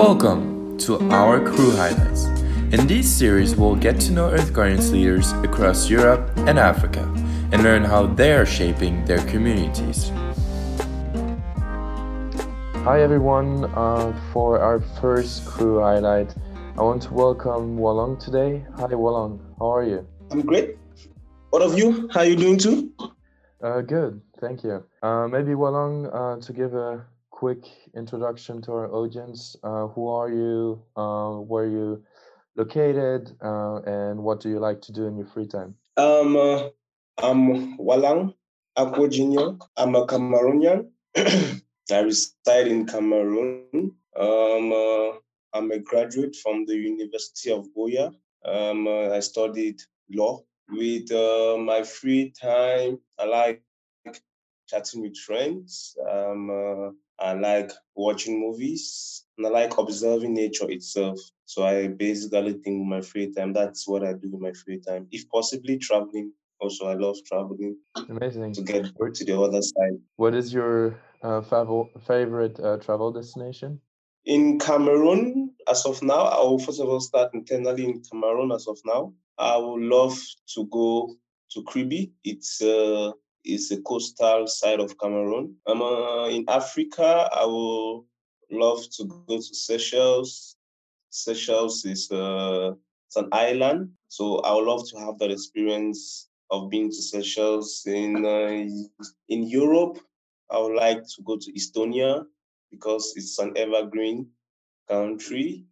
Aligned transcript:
Welcome 0.00 0.78
to 0.78 0.98
our 1.10 1.38
crew 1.44 1.76
highlights. 1.76 2.24
In 2.72 2.86
this 2.86 3.06
series, 3.06 3.54
we'll 3.54 3.76
get 3.76 4.00
to 4.00 4.12
know 4.12 4.30
Earth 4.30 4.50
Guardians 4.50 4.90
leaders 4.90 5.32
across 5.44 5.90
Europe 5.90 6.32
and 6.48 6.58
Africa 6.58 7.02
and 7.52 7.62
learn 7.62 7.84
how 7.84 8.06
they 8.06 8.32
are 8.32 8.46
shaping 8.46 9.04
their 9.04 9.20
communities. 9.26 10.08
Hi 12.82 13.02
everyone, 13.02 13.66
uh, 13.76 14.18
for 14.32 14.58
our 14.58 14.80
first 15.02 15.44
crew 15.44 15.80
highlight, 15.80 16.34
I 16.78 16.82
want 16.82 17.02
to 17.02 17.12
welcome 17.12 17.76
Wallang 17.76 18.18
today. 18.18 18.64
Hi 18.76 18.88
Wallang, 18.88 19.38
how 19.58 19.70
are 19.70 19.84
you? 19.84 20.06
I'm 20.30 20.40
great. 20.40 20.78
What 21.50 21.60
of 21.60 21.76
you? 21.76 22.08
How 22.08 22.20
are 22.20 22.26
you 22.26 22.36
doing 22.36 22.56
too? 22.56 22.90
Uh, 23.62 23.82
good, 23.82 24.22
thank 24.40 24.64
you. 24.64 24.82
Uh, 25.02 25.28
maybe 25.28 25.50
Wallang, 25.50 26.08
uh, 26.08 26.40
to 26.40 26.52
give 26.54 26.72
a 26.72 27.04
quick 27.40 27.64
introduction 27.96 28.60
to 28.60 28.70
our 28.70 28.92
audience. 28.92 29.56
Uh, 29.62 29.86
who 29.94 30.08
are 30.08 30.28
you? 30.28 30.82
Uh, 30.94 31.40
where 31.50 31.64
are 31.64 31.70
you 31.78 32.04
located? 32.54 33.34
Uh, 33.40 33.76
and 33.86 34.22
what 34.22 34.40
do 34.40 34.50
you 34.50 34.58
like 34.58 34.82
to 34.82 34.92
do 34.92 35.06
in 35.06 35.16
your 35.16 35.26
free 35.26 35.46
time? 35.46 35.74
Um, 35.96 36.36
uh, 36.36 36.68
I'm 37.16 37.78
Wallang 37.78 38.34
Akwo 38.76 39.06
I'm 39.78 39.94
a 39.94 40.06
Cameroonian. 40.06 40.90
I 41.16 42.00
reside 42.00 42.66
in 42.66 42.84
Cameroon. 42.84 43.92
Um, 44.26 44.72
uh, 44.84 45.10
I'm 45.54 45.70
a 45.70 45.78
graduate 45.78 46.36
from 46.42 46.66
the 46.66 46.76
University 46.76 47.52
of 47.52 47.68
Buea. 47.74 48.12
Um, 48.44 48.86
uh, 48.86 49.16
I 49.16 49.20
studied 49.20 49.80
law. 50.10 50.42
With 50.68 51.10
my 51.70 51.82
free 51.84 52.32
time, 52.38 53.00
I 53.18 53.24
like 53.24 53.62
chatting 54.68 55.02
with 55.02 55.16
friends. 55.16 55.96
Um, 56.08 56.96
I 57.20 57.32
like 57.34 57.70
watching 57.94 58.40
movies 58.40 59.24
and 59.36 59.46
I 59.46 59.50
like 59.50 59.76
observing 59.78 60.34
nature 60.34 60.70
itself. 60.70 61.18
So 61.44 61.64
I 61.64 61.88
basically 61.88 62.54
think 62.54 62.86
my 62.86 63.00
free 63.00 63.32
time, 63.32 63.52
that's 63.52 63.86
what 63.86 64.04
I 64.04 64.12
do 64.14 64.30
in 64.32 64.40
my 64.40 64.52
free 64.52 64.80
time. 64.80 65.06
If 65.10 65.28
possibly 65.28 65.78
traveling. 65.78 66.32
Also, 66.60 66.86
I 66.86 66.94
love 66.94 67.16
traveling. 67.26 67.76
Amazing. 68.08 68.52
To 68.52 68.62
get 68.62 68.84
to 68.84 69.24
the 69.24 69.40
other 69.40 69.62
side. 69.62 69.98
What 70.16 70.34
is 70.34 70.52
your 70.52 70.98
uh, 71.22 71.40
favorite 72.06 72.60
uh, 72.60 72.76
travel 72.76 73.12
destination? 73.12 73.80
In 74.26 74.58
Cameroon, 74.58 75.52
as 75.66 75.86
of 75.86 76.02
now, 76.02 76.26
I 76.26 76.40
will 76.42 76.58
first 76.58 76.80
of 76.80 76.88
all 76.88 77.00
start 77.00 77.32
internally 77.32 77.84
in 77.86 78.02
Cameroon 78.02 78.52
as 78.52 78.68
of 78.68 78.78
now. 78.84 79.14
I 79.38 79.56
would 79.56 79.80
love 79.80 80.18
to 80.54 80.66
go 80.66 81.14
to 81.52 81.62
Kribi. 81.62 82.10
It's 82.24 82.60
uh, 82.60 83.12
is 83.44 83.68
the 83.68 83.80
coastal 83.82 84.46
side 84.46 84.80
of 84.80 84.98
Cameroon. 84.98 85.56
Um, 85.66 85.82
uh, 85.82 86.28
in 86.28 86.44
Africa, 86.48 87.28
I 87.32 87.44
would 87.44 88.04
love 88.50 88.88
to 88.96 89.04
go 89.04 89.36
to 89.36 89.42
Seychelles. 89.42 90.56
Seychelles 91.10 91.84
is 91.84 92.10
uh, 92.10 92.72
it's 93.06 93.16
an 93.16 93.28
island, 93.32 93.90
so 94.08 94.38
I 94.38 94.54
would 94.54 94.66
love 94.66 94.88
to 94.90 94.98
have 95.00 95.18
that 95.18 95.30
experience 95.30 96.28
of 96.50 96.70
being 96.70 96.90
to 96.90 97.02
Seychelles. 97.02 97.82
In 97.86 98.24
uh, 98.24 99.04
in 99.28 99.48
Europe, 99.48 99.98
I 100.50 100.58
would 100.58 100.76
like 100.76 101.02
to 101.02 101.22
go 101.22 101.36
to 101.36 101.52
Estonia 101.52 102.24
because 102.70 103.14
it's 103.16 103.38
an 103.38 103.56
evergreen 103.56 104.28
country. 104.88 105.64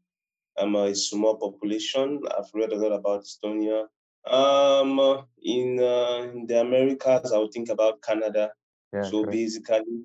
I'm 0.57 0.75
a 0.75 0.95
small 0.95 1.37
population. 1.37 2.21
I've 2.37 2.51
read 2.55 2.73
a 2.73 2.77
lot 2.77 2.93
about 2.93 3.23
Estonia. 3.23 3.87
Um, 4.31 5.27
in, 5.43 5.81
uh, 5.81 6.31
in 6.33 6.47
the 6.47 6.61
Americas, 6.61 7.33
I 7.33 7.39
would 7.39 7.53
think 7.53 7.71
about 7.71 8.03
Canada. 8.03 8.51
Yeah, 8.93 9.03
so 9.03 9.23
correct. 9.23 9.33
basically, 9.33 10.03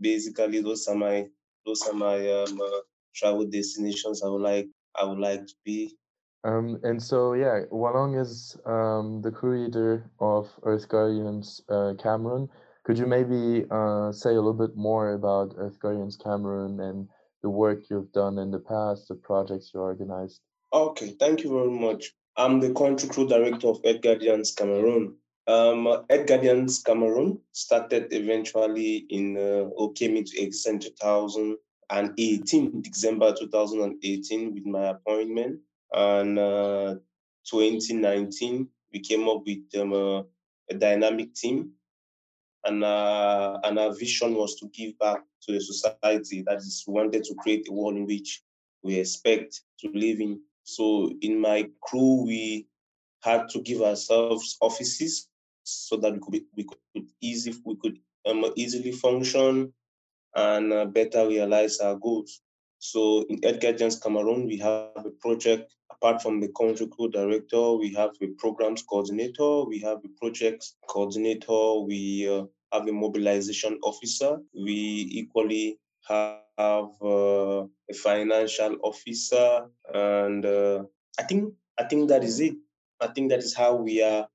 basically, 0.00 0.60
those 0.60 0.86
are 0.88 0.94
my 0.94 1.26
those 1.66 1.82
are 1.82 1.94
my 1.94 2.30
um, 2.30 2.60
uh, 2.60 2.80
travel 3.14 3.46
destinations. 3.46 4.22
I 4.22 4.28
would 4.28 4.42
like 4.42 4.68
I 4.94 5.04
would 5.04 5.18
like 5.18 5.46
to 5.46 5.54
be. 5.64 5.96
Um, 6.42 6.80
and 6.82 7.02
so 7.02 7.34
yeah, 7.34 7.62
Wallang 7.70 8.18
is 8.18 8.56
um, 8.64 9.20
the 9.20 9.30
crew 9.30 9.64
leader 9.64 10.10
of 10.20 10.48
Earth 10.62 10.88
Guardians 10.88 11.60
uh, 11.68 11.94
Cameroon. 11.98 12.48
Could 12.84 12.98
you 12.98 13.06
maybe 13.06 13.66
uh, 13.70 14.10
say 14.10 14.30
a 14.30 14.40
little 14.40 14.54
bit 14.54 14.74
more 14.74 15.12
about 15.12 15.54
Earth 15.56 15.78
Guardians 15.80 16.16
Cameroon 16.16 16.80
and 16.80 17.08
the 17.42 17.50
work 17.50 17.90
you've 17.90 18.10
done 18.12 18.38
in 18.38 18.50
the 18.50 18.58
past, 18.58 19.08
the 19.08 19.14
projects 19.14 19.70
you 19.74 19.80
organized? 19.80 20.40
Okay, 20.72 21.14
thank 21.18 21.42
you 21.42 21.50
very 21.50 21.70
much. 21.70 22.12
I'm 22.40 22.58
the 22.58 22.72
country 22.72 23.06
crew 23.06 23.28
director 23.28 23.68
of 23.68 23.82
Earth 23.84 24.00
Guardians 24.00 24.52
Cameroon. 24.52 25.14
Um, 25.46 25.86
Earth 26.08 26.26
Guardians 26.26 26.82
Cameroon 26.82 27.38
started 27.52 28.14
eventually 28.14 29.04
in 29.10 29.36
uh, 29.36 29.68
or 29.76 29.92
came 29.92 30.16
into 30.16 30.42
existence 30.42 30.86
2018, 30.86 32.80
December 32.80 33.34
2018, 33.38 34.54
with 34.54 34.64
my 34.64 34.84
appointment. 34.88 35.60
And 35.92 36.38
uh, 36.38 36.94
2019, 37.44 38.66
we 38.90 39.00
came 39.00 39.28
up 39.28 39.42
with 39.44 39.78
um, 39.78 39.92
uh, 39.92 40.22
a 40.70 40.74
dynamic 40.78 41.34
team. 41.34 41.72
And, 42.64 42.82
uh, 42.82 43.60
and 43.64 43.78
our 43.78 43.92
vision 43.94 44.34
was 44.34 44.54
to 44.60 44.68
give 44.68 44.98
back 44.98 45.22
to 45.42 45.52
the 45.52 45.60
society. 45.60 46.42
That 46.46 46.56
is, 46.56 46.84
we 46.88 46.94
wanted 46.94 47.22
to 47.24 47.34
create 47.34 47.68
a 47.68 47.72
world 47.72 47.96
in 47.96 48.06
which 48.06 48.42
we 48.82 48.98
expect 48.98 49.60
to 49.80 49.90
live 49.92 50.20
in 50.20 50.40
so 50.64 51.12
in 51.20 51.40
my 51.40 51.68
crew, 51.80 52.24
we 52.24 52.66
had 53.22 53.48
to 53.50 53.60
give 53.60 53.82
ourselves 53.82 54.56
offices 54.60 55.28
so 55.64 55.96
that 55.96 56.12
we 56.12 56.18
could 56.20 56.44
we 56.56 56.64
could 56.64 57.06
easy 57.20 57.54
we 57.64 57.76
could 57.76 57.98
um, 58.26 58.44
easily 58.56 58.92
function 58.92 59.72
and 60.34 60.72
uh, 60.72 60.84
better 60.84 61.26
realize 61.26 61.78
our 61.80 61.96
goals. 61.96 62.40
So 62.78 63.26
in 63.28 63.40
Earth 63.44 63.60
Guardians 63.60 63.98
Cameroon, 63.98 64.46
we 64.46 64.56
have 64.58 65.04
a 65.04 65.10
project. 65.20 65.74
Apart 65.90 66.22
from 66.22 66.40
the 66.40 66.48
country 66.56 66.86
crew 66.86 67.10
director, 67.10 67.72
we 67.72 67.92
have 67.94 68.10
a 68.22 68.28
programs 68.38 68.82
coordinator, 68.82 69.64
we 69.64 69.80
have 69.80 69.98
a 70.02 70.08
project 70.18 70.64
coordinator, 70.88 71.80
we 71.80 72.26
uh, 72.26 72.44
have 72.72 72.88
a 72.88 72.92
mobilization 72.92 73.78
officer. 73.82 74.38
We 74.54 75.08
equally 75.10 75.78
have 76.10 76.90
uh, 77.02 77.64
a 77.90 77.94
financial 77.94 78.76
officer, 78.82 79.66
and 79.94 80.44
uh, 80.44 80.82
I 81.18 81.22
think 81.24 81.54
I 81.78 81.84
think 81.84 82.08
that 82.08 82.24
is 82.24 82.40
it. 82.40 82.54
I 83.00 83.08
think 83.08 83.30
that 83.30 83.40
is 83.40 83.54
how 83.54 83.74
we 83.74 84.02
are 84.02 84.28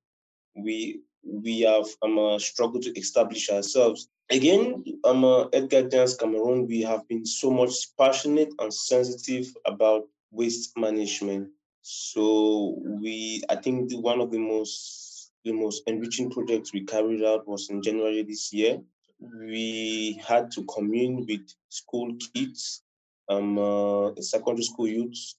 we 0.55 1.01
we 1.23 1.61
have 1.61 1.87
um, 2.01 2.17
uh, 2.17 2.39
struggled 2.39 2.83
to 2.83 2.97
establish 2.97 3.49
ourselves. 3.49 4.07
Again, 4.29 4.83
um, 5.03 5.23
uh, 5.23 5.45
Earth 5.53 5.69
Guardians 5.69 6.15
Cameroon, 6.15 6.67
we 6.67 6.81
have 6.81 7.07
been 7.07 7.25
so 7.25 7.51
much 7.51 7.73
passionate 7.97 8.53
and 8.59 8.73
sensitive 8.73 9.47
about 9.65 10.03
waste 10.31 10.77
management. 10.77 11.49
So 11.81 12.79
we, 12.83 13.43
I 13.49 13.55
think 13.57 13.89
the, 13.89 13.99
one 13.99 14.19
of 14.19 14.31
the 14.31 14.39
most 14.39 15.31
the 15.43 15.51
most 15.51 15.83
enriching 15.85 16.31
projects 16.31 16.73
we 16.73 16.83
carried 16.85 17.23
out 17.23 17.47
was 17.47 17.69
in 17.69 17.83
January 17.83 18.23
this 18.23 18.51
year 18.51 18.79
we 19.19 20.21
had 20.25 20.51
to 20.51 20.63
commune 20.65 21.25
with 21.27 21.47
school 21.69 22.13
kids, 22.33 22.83
um, 23.29 23.57
uh, 23.57 24.11
secondary 24.21 24.63
school 24.63 24.87
youths. 24.87 25.35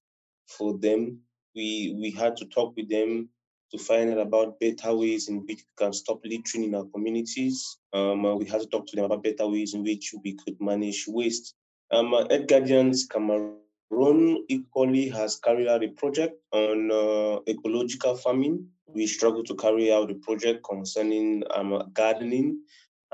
For 0.49 0.79
them, 0.79 1.21
we 1.55 1.97
we 2.01 2.11
had 2.11 2.37
to 2.37 2.47
talk 2.47 2.77
with 2.77 2.89
them 2.89 3.29
to 3.73 3.79
find 3.79 4.13
out 4.13 4.19
about 4.19 4.61
better 4.61 4.95
ways 4.95 5.29
in 5.29 5.41
which 5.41 5.65
we 5.67 5.85
can 5.85 5.93
stop 5.93 6.21
littering 6.25 6.65
in 6.65 6.75
our 6.75 6.85
communities. 6.85 7.79
Um, 7.93 8.25
uh, 8.25 8.37
we 8.37 8.45
had 8.45 8.61
to 8.61 8.67
talk 8.69 8.87
to 8.87 8.97
them 8.97 9.07
about 9.07 9.25
better 9.25 9.47
ways 9.49 9.75
in 9.75 9.83
which 9.83 10.15
we 10.23 10.35
could 10.35 10.61
manage 10.61 11.05
waste. 11.09 11.55
Um, 11.91 12.15
uh, 12.15 12.27
Earth 12.31 12.47
Guardians 12.47 13.07
Cameroon 13.07 14.45
equally 14.49 15.09
has 15.09 15.37
carried 15.37 15.69
out 15.69 15.83
a 15.83 15.89
project 15.89 16.41
on 16.53 16.91
uh, 16.91 17.41
ecological 17.49 18.17
farming. 18.17 18.69
We 18.87 19.07
struggle 19.07 19.43
to 19.45 19.55
carry 19.57 19.93
out 19.93 20.11
a 20.11 20.15
project 20.15 20.65
concerning 20.65 21.43
um, 21.53 21.91
gardening 21.93 22.61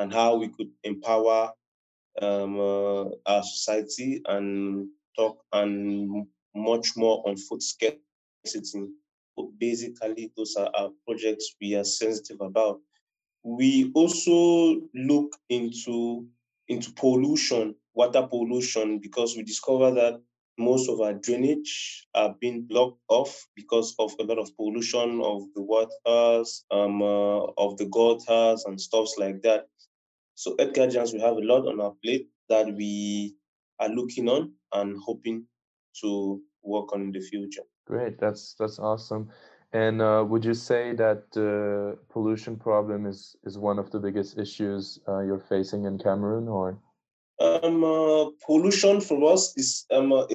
and 0.02 0.12
how 0.12 0.34
we 0.34 0.48
could 0.48 0.70
empower 0.82 1.52
um, 2.20 2.58
uh, 2.58 3.04
our 3.26 3.43
society 3.43 4.20
and 4.26 4.88
talk 5.16 5.38
and 5.52 6.26
much 6.54 6.96
more 6.96 7.22
on 7.26 7.37
food 7.37 7.62
scarcity. 7.62 8.88
Basically, 9.58 10.32
those 10.37 10.56
are 10.56 10.70
our 10.76 10.90
projects 11.06 11.54
we 11.60 11.75
are 11.76 11.84
sensitive 11.84 12.40
about. 12.40 12.81
We 13.44 13.90
also 13.94 14.82
look 14.94 15.37
into 15.49 16.26
into 16.69 16.93
pollution, 16.93 17.75
water 17.94 18.26
pollution, 18.26 18.99
because 18.99 19.37
we 19.37 19.43
discover 19.43 19.90
that 19.93 20.20
most 20.58 20.88
of 20.88 21.00
our 21.00 21.14
drainage 21.14 22.06
are 22.14 22.34
being 22.40 22.62
blocked 22.62 23.00
off 23.08 23.46
because 23.56 23.94
of 23.99 24.12
a 24.20 24.25
lot 24.25 24.38
of 24.38 24.54
pollution 24.56 25.20
of 25.22 25.43
the 25.54 25.62
waters, 25.62 26.64
um, 26.70 27.02
uh, 27.02 27.44
of 27.56 27.76
the 27.78 27.87
gutters 27.87 28.64
and 28.64 28.81
stuffs 28.81 29.14
like 29.19 29.43
that. 29.43 29.66
So 30.42 30.56
Earth 30.58 30.74
Guardians, 30.74 31.12
we 31.12 31.20
have 31.20 31.36
a 31.36 31.40
lot 31.40 31.68
on 31.68 31.80
our 31.80 31.94
plate 32.02 32.28
that 32.48 32.66
we 32.74 33.36
are 33.78 33.88
looking 33.88 34.28
on 34.28 34.50
and 34.72 34.98
hoping 35.00 35.46
to 36.00 36.42
work 36.64 36.92
on 36.92 37.02
in 37.02 37.12
the 37.12 37.20
future. 37.20 37.62
Great, 37.86 38.18
that's 38.18 38.56
that's 38.58 38.80
awesome. 38.80 39.28
And 39.72 40.02
uh, 40.02 40.24
would 40.28 40.44
you 40.44 40.54
say 40.54 40.94
that 40.94 41.30
the 41.30 41.92
uh, 41.92 42.12
pollution 42.12 42.56
problem 42.56 43.06
is 43.06 43.36
is 43.44 43.56
one 43.56 43.78
of 43.78 43.92
the 43.92 44.00
biggest 44.00 44.36
issues 44.36 44.98
uh, 45.06 45.20
you're 45.20 45.46
facing 45.48 45.84
in 45.84 45.96
Cameroon, 45.96 46.48
or? 46.48 46.76
Um, 47.38 47.84
uh, 47.84 48.30
pollution 48.44 49.00
for 49.00 49.32
us 49.32 49.56
is 49.56 49.86
um, 49.92 50.12
uh, 50.12 50.26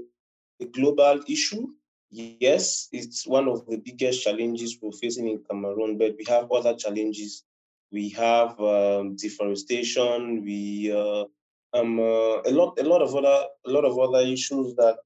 global 0.71 1.19
issue. 1.27 1.67
Yes, 2.11 2.87
it's 2.93 3.27
one 3.27 3.49
of 3.49 3.65
the 3.67 3.75
biggest 3.75 4.23
challenges 4.23 4.77
we're 4.81 4.99
facing 5.01 5.27
in 5.27 5.43
Cameroon, 5.51 5.97
but 5.97 6.15
we 6.17 6.23
have 6.29 6.49
other 6.49 6.75
challenges. 6.75 7.43
We 7.91 8.09
have 8.09 8.59
um, 8.59 9.15
deforestation. 9.15 10.43
We 10.43 10.91
uh, 10.91 11.25
um, 11.73 11.99
uh, 11.99 12.41
a 12.41 12.51
lot, 12.51 12.77
a 12.79 12.83
lot 12.83 13.01
of 13.01 13.15
other, 13.15 13.45
a 13.65 13.69
lot 13.69 13.85
of 13.85 13.97
other 13.99 14.19
issues 14.19 14.75
that 14.75 14.97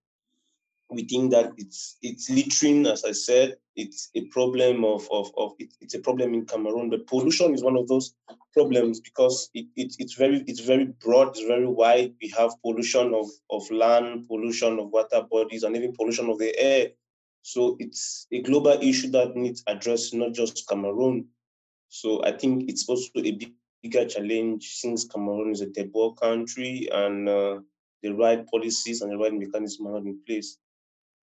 we 0.92 1.04
think 1.04 1.32
that 1.32 1.54
it's 1.58 1.98
it's 2.02 2.30
littering, 2.30 2.86
as 2.86 3.06
I 3.06 3.14
said, 3.14 3.56
it's 3.76 4.10
a 4.16 4.26
problem 4.26 4.84
of 4.84 5.08
of, 5.12 5.32
of 5.38 5.54
it, 5.60 5.74
it's 5.80 5.94
a 5.94 6.00
problem 6.00 6.34
in 6.34 6.46
Cameroon. 6.46 6.90
But 6.90 7.08
pollution 7.08 7.54
is 7.54 7.64
one 7.64 7.78
of 7.78 7.88
those 7.88 8.14
problems 8.54 9.00
because 9.00 9.50
it, 9.54 9.68
it 9.76 9.96
it's 10.00 10.16
very 10.16 10.44
it's 10.48 10.60
very 10.60 10.86
broad, 10.86 11.30
it's 11.30 11.46
very 11.46 11.68
wide. 11.68 12.14
We 12.22 12.34
have 12.38 12.52
pollution 12.62 13.14
of 13.14 13.28
of 13.50 13.70
land, 13.72 14.28
pollution 14.28 14.80
of 14.80 14.90
water 14.90 15.24
bodies, 15.30 15.64
and 15.64 15.76
even 15.76 15.94
pollution 15.94 16.30
of 16.30 16.40
the 16.40 16.58
air. 16.60 16.90
So 17.44 17.78
it's 17.80 18.28
a 18.32 18.42
global 18.42 18.78
issue 18.82 19.10
that 19.12 19.36
needs 19.36 19.64
addressed, 19.68 20.14
not 20.14 20.34
just 20.34 20.68
Cameroon. 20.68 21.28
So 21.92 22.24
I 22.24 22.32
think 22.32 22.70
it's 22.70 22.88
also 22.88 23.10
a 23.18 23.32
big, 23.32 23.52
bigger 23.84 24.06
challenge 24.06 24.76
since 24.76 25.04
Cameroon 25.04 25.52
is 25.52 25.60
a 25.60 25.66
third 25.66 25.92
country 26.22 26.88
and 26.90 27.28
uh, 27.28 27.60
the 28.02 28.14
right 28.14 28.50
policies 28.50 29.02
and 29.02 29.12
the 29.12 29.18
right 29.18 29.34
mechanisms 29.34 29.86
are 29.86 30.00
not 30.00 30.06
in 30.06 30.18
place. 30.26 30.58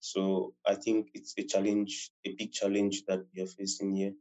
So 0.01 0.55
I 0.67 0.75
think 0.75 1.11
it's 1.15 1.35
a 1.39 1.45
challenge, 1.45 2.11
a 2.25 2.33
big 2.33 2.51
challenge 2.51 3.05
that 3.07 3.25
we 3.33 3.43
are 3.43 3.47
facing 3.47 3.95
here. 3.95 4.13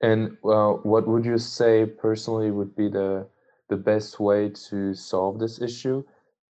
And 0.00 0.38
what 0.40 1.06
would 1.06 1.26
you 1.26 1.36
say 1.36 1.84
personally 1.84 2.50
would 2.50 2.74
be 2.74 2.88
the 2.88 3.28
the 3.68 3.76
best 3.76 4.20
way 4.20 4.50
to 4.68 4.94
solve 4.94 5.38
this 5.38 5.60
issue? 5.60 6.04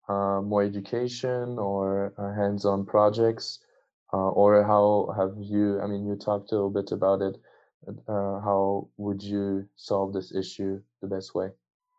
Uh, 0.10 0.42
more 0.42 0.64
education 0.64 1.58
or 1.58 2.14
uh, 2.18 2.34
hands-on 2.34 2.86
projects, 2.86 3.60
uh, 4.14 4.32
or 4.32 4.64
how 4.64 5.14
have 5.16 5.34
you? 5.38 5.80
I 5.80 5.88
mean, 5.88 6.06
you 6.06 6.16
talked 6.18 6.52
a 6.52 6.56
little 6.56 6.70
bit 6.70 6.92
about 6.92 7.22
it. 7.22 7.38
Uh, 7.88 8.40
how 8.40 8.88
would 8.98 9.24
you 9.24 9.68
solve 9.76 10.14
this 10.14 10.34
issue 10.34 10.82
the 11.02 11.08
best 11.08 11.34
way? 11.34 11.50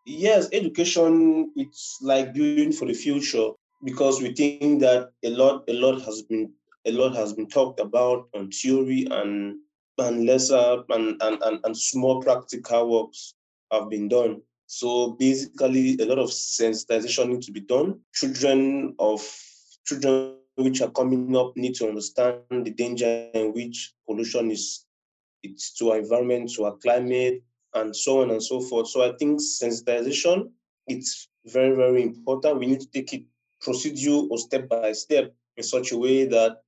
Yes, 0.07 0.49
education. 0.53 1.53
It's 1.57 1.99
like 2.03 2.35
building 2.35 2.73
for 2.73 2.87
the 2.87 2.95
future 2.95 3.51
because 3.85 4.21
we 4.21 4.33
think 4.33 4.81
that 4.81 5.11
a 5.25 5.31
lot 5.31 5.65
a 5.69 5.73
lot 5.73 6.01
has 6.03 6.23
been 6.23 6.53
a 6.87 6.93
lot 6.93 7.15
has 7.15 7.33
been 7.33 7.49
talked 7.49 7.81
about 7.81 8.29
on 8.35 8.51
theory 8.51 9.07
and 9.11 9.59
and 9.99 10.27
lesser 10.27 10.83
and, 10.89 11.21
and, 11.21 11.43
and, 11.43 11.61
and 11.65 11.77
small 11.77 12.23
practical 12.23 12.89
works 12.89 13.35
have 13.71 13.91
been 13.91 14.09
done. 14.09 14.41
So 14.67 15.13
basically 15.13 15.99
a 16.01 16.07
lot 16.07 16.19
of 16.19 16.31
sensitization 16.31 17.29
needs 17.29 17.47
to 17.47 17.53
be 17.53 17.61
done. 17.61 18.01
Children 18.15 18.95
of 18.99 19.21
children 19.85 20.37
which 20.57 20.81
are 20.81 20.91
coming 20.91 21.37
up 21.37 21.57
need 21.57 21.75
to 21.77 21.89
understand 21.89 22.41
the 22.51 22.71
danger 22.71 23.29
in 23.35 23.53
which 23.53 23.93
pollution 24.07 24.51
is 24.51 24.87
it's 25.43 25.73
to 25.75 25.91
our 25.91 25.99
environment, 25.99 26.53
to 26.55 26.65
our 26.65 26.77
climate, 26.77 27.43
and 27.75 27.95
so 27.95 28.23
on 28.23 28.31
and 28.31 28.43
so 28.43 28.61
forth. 28.61 28.89
So 28.89 29.03
I 29.03 29.17
think 29.17 29.41
sensitization 29.41 30.51
it's 30.87 31.29
very, 31.47 31.75
very 31.77 32.03
important. 32.03 32.59
We 32.59 32.67
need 32.67 32.81
to 32.81 32.91
take 32.91 33.13
it 33.13 33.23
procedure 33.61 34.23
or 34.31 34.39
step 34.39 34.69
by 34.69 34.93
step 34.93 35.33
in 35.57 35.63
such 35.63 35.93
a 35.93 35.99
way 35.99 36.25
that 36.25 36.59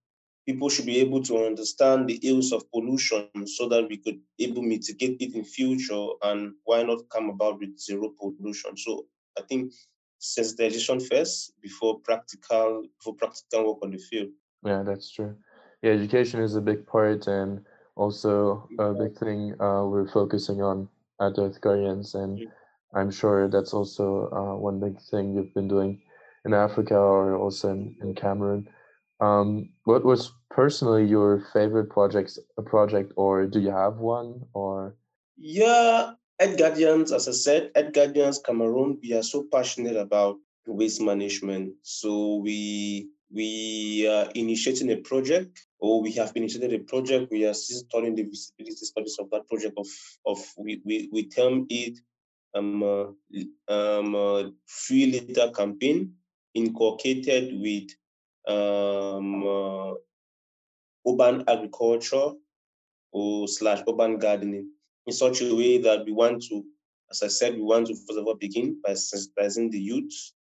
people 0.47 0.69
should 0.69 0.87
be 0.87 0.99
able 0.99 1.23
to 1.23 1.45
understand 1.45 2.09
the 2.09 2.21
ills 2.23 2.53
of 2.53 2.71
pollution 2.71 3.29
so 3.47 3.69
that 3.69 3.89
we 3.89 3.97
could 3.97 4.21
able 4.39 4.63
mitigate 4.63 5.21
it 5.21 5.35
in 5.35 5.45
future 5.45 6.07
and 6.23 6.53
why 6.65 6.83
not 6.83 7.09
come 7.09 7.31
about 7.31 7.59
with 7.59 7.79
zero 7.79 8.13
pollution 8.21 8.77
so 8.77 9.07
i 9.39 9.43
think 9.43 9.73
sensitization 10.21 11.03
first 11.09 11.55
before 11.63 11.99
practical 12.01 12.87
before 12.99 13.15
practical 13.15 13.67
work 13.67 13.79
on 13.83 13.91
the 13.91 13.99
field 13.99 14.29
yeah 14.65 14.83
that's 14.83 15.11
true 15.11 15.35
yeah 15.83 15.93
education 15.93 16.41
is 16.41 16.57
a 16.57 16.61
big 16.61 16.87
part 16.87 17.27
and 17.27 17.65
also 17.97 18.69
a 18.79 18.93
big 18.93 19.17
thing 19.19 19.55
uh, 19.61 19.85
we're 19.85 20.09
focusing 20.09 20.63
on 20.63 20.89
at 21.21 21.39
earth 21.39 21.61
guardians 21.61 22.15
and 22.15 22.47
i'm 22.95 23.11
sure 23.11 23.49
that's 23.49 23.73
also 23.73 24.29
uh, 24.33 24.57
one 24.59 24.81
big 24.81 25.01
thing 25.11 25.35
you've 25.35 25.55
been 25.55 25.69
doing 25.69 26.01
in 26.45 26.55
Africa 26.55 26.95
or 26.95 27.37
also 27.37 27.71
in, 27.71 27.97
in 28.03 28.15
Cameroon. 28.15 28.69
Um, 29.21 29.71
what 29.85 30.05
was 30.05 30.33
personally 30.51 31.05
your 31.05 31.45
favorite 31.53 31.91
project, 31.91 32.39
a 32.59 32.63
project, 32.63 33.13
or 33.17 33.47
do 33.47 33.61
you 33.61 33.71
have 33.71 33.97
one? 33.97 34.43
Or 34.53 34.97
yeah, 35.37 36.13
Earth 36.41 36.59
Guardians, 36.59 37.13
as 37.13 37.29
I 37.29 37.33
said, 37.33 37.71
Earth 37.77 37.93
Guardians 37.93 38.39
Cameroon, 38.39 38.99
we 39.03 39.13
are 39.15 39.23
so 39.23 39.47
passionate 39.51 39.97
about 39.97 40.37
waste 40.67 41.01
management. 41.01 41.75
So 41.83 42.37
we 42.37 43.09
we 43.33 44.07
are 44.09 44.31
initiating 44.35 44.91
a 44.91 44.97
project, 44.97 45.67
or 45.85 46.01
we 46.01 46.13
have 46.13 46.33
been 46.33 46.45
initiated 46.45 46.73
a 46.73 46.85
project. 46.85 47.31
We 47.31 47.45
are 47.45 47.53
still 47.53 47.81
studying 47.81 48.15
the 48.15 48.23
visibility 48.23 48.87
studies 48.87 49.19
of 49.19 49.29
that 49.31 49.47
project. 49.49 49.75
Of 49.77 49.89
of 50.25 50.39
we 50.57 50.81
we, 50.85 51.11
we 51.13 51.29
term 51.29 51.67
it 51.69 51.99
um, 52.55 52.83
uh, 52.83 53.07
um 53.69 54.15
uh, 54.15 54.45
free 54.67 55.07
litter 55.13 55.51
campaign 55.51 56.15
inculcated 56.55 57.61
with 57.61 57.89
um, 58.49 59.47
uh, 59.47 59.93
urban 61.07 61.45
agriculture 61.49 62.31
or 63.13 63.47
slash 63.47 63.83
urban 63.87 64.19
gardening 64.19 64.71
in 65.07 65.13
such 65.13 65.43
a 65.43 65.55
way 65.55 65.77
that 65.79 66.07
we 66.07 66.13
want 66.13 66.43
to, 66.45 66.65
as 67.11 67.23
I 67.23 67.29
said, 67.29 67.57
we 67.57 67.63
want 67.63 67.89
to 67.89 67.95
first 67.95 68.19
of 68.19 68.27
all 68.27 68.37
begin 68.37 68.81
by 68.83 68.93
sensitizing 68.93 69.71
the 69.71 69.81
youth, 69.81 70.33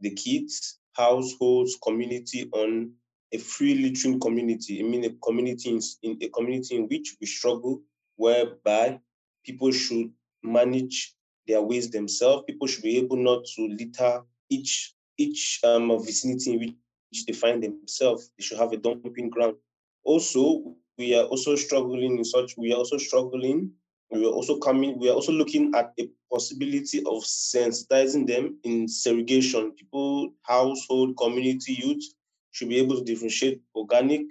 the 0.00 0.10
kids, 0.10 0.80
households, 0.92 1.78
community 1.82 2.50
on 2.52 2.92
a 3.32 3.38
free 3.38 3.74
littering 3.74 4.20
community. 4.20 4.80
I 4.80 4.82
mean, 4.82 5.04
a 5.04 5.10
community 5.24 5.70
in, 5.70 5.80
in 6.02 6.18
a 6.22 6.28
community 6.28 6.76
in 6.76 6.86
which 6.88 7.16
we 7.20 7.26
struggle, 7.26 7.82
whereby 8.16 9.00
people 9.44 9.72
should 9.72 10.10
manage 10.42 11.14
their 11.46 11.62
ways 11.62 11.90
themselves. 11.90 12.44
People 12.46 12.66
should 12.66 12.82
be 12.82 12.98
able 12.98 13.16
not 13.16 13.44
to 13.56 13.68
litter 13.68 14.22
each 14.48 14.94
each 15.18 15.60
um, 15.64 15.88
vicinity 16.04 16.52
in 16.52 16.58
which 16.58 17.26
they 17.26 17.32
find 17.32 17.62
themselves, 17.62 18.30
they 18.38 18.44
should 18.44 18.58
have 18.58 18.72
a 18.72 18.76
dumping 18.76 19.28
ground. 19.28 19.56
Also, 20.04 20.74
we 20.98 21.14
are 21.14 21.24
also 21.24 21.54
struggling 21.54 22.18
in 22.18 22.24
such, 22.24 22.56
we 22.56 22.72
are 22.72 22.76
also 22.76 22.96
struggling, 22.96 23.70
we 24.10 24.24
are 24.24 24.32
also 24.32 24.58
coming, 24.58 24.98
we 24.98 25.08
are 25.08 25.14
also 25.14 25.32
looking 25.32 25.72
at 25.74 25.92
a 26.00 26.08
possibility 26.30 27.00
of 27.00 27.22
sensitizing 27.22 28.26
them 28.26 28.58
in 28.64 28.88
segregation. 28.88 29.72
People, 29.72 30.32
household, 30.42 31.16
community, 31.18 31.74
youth 31.74 32.04
should 32.52 32.68
be 32.68 32.78
able 32.78 32.96
to 32.96 33.04
differentiate 33.04 33.60
organic 33.74 34.22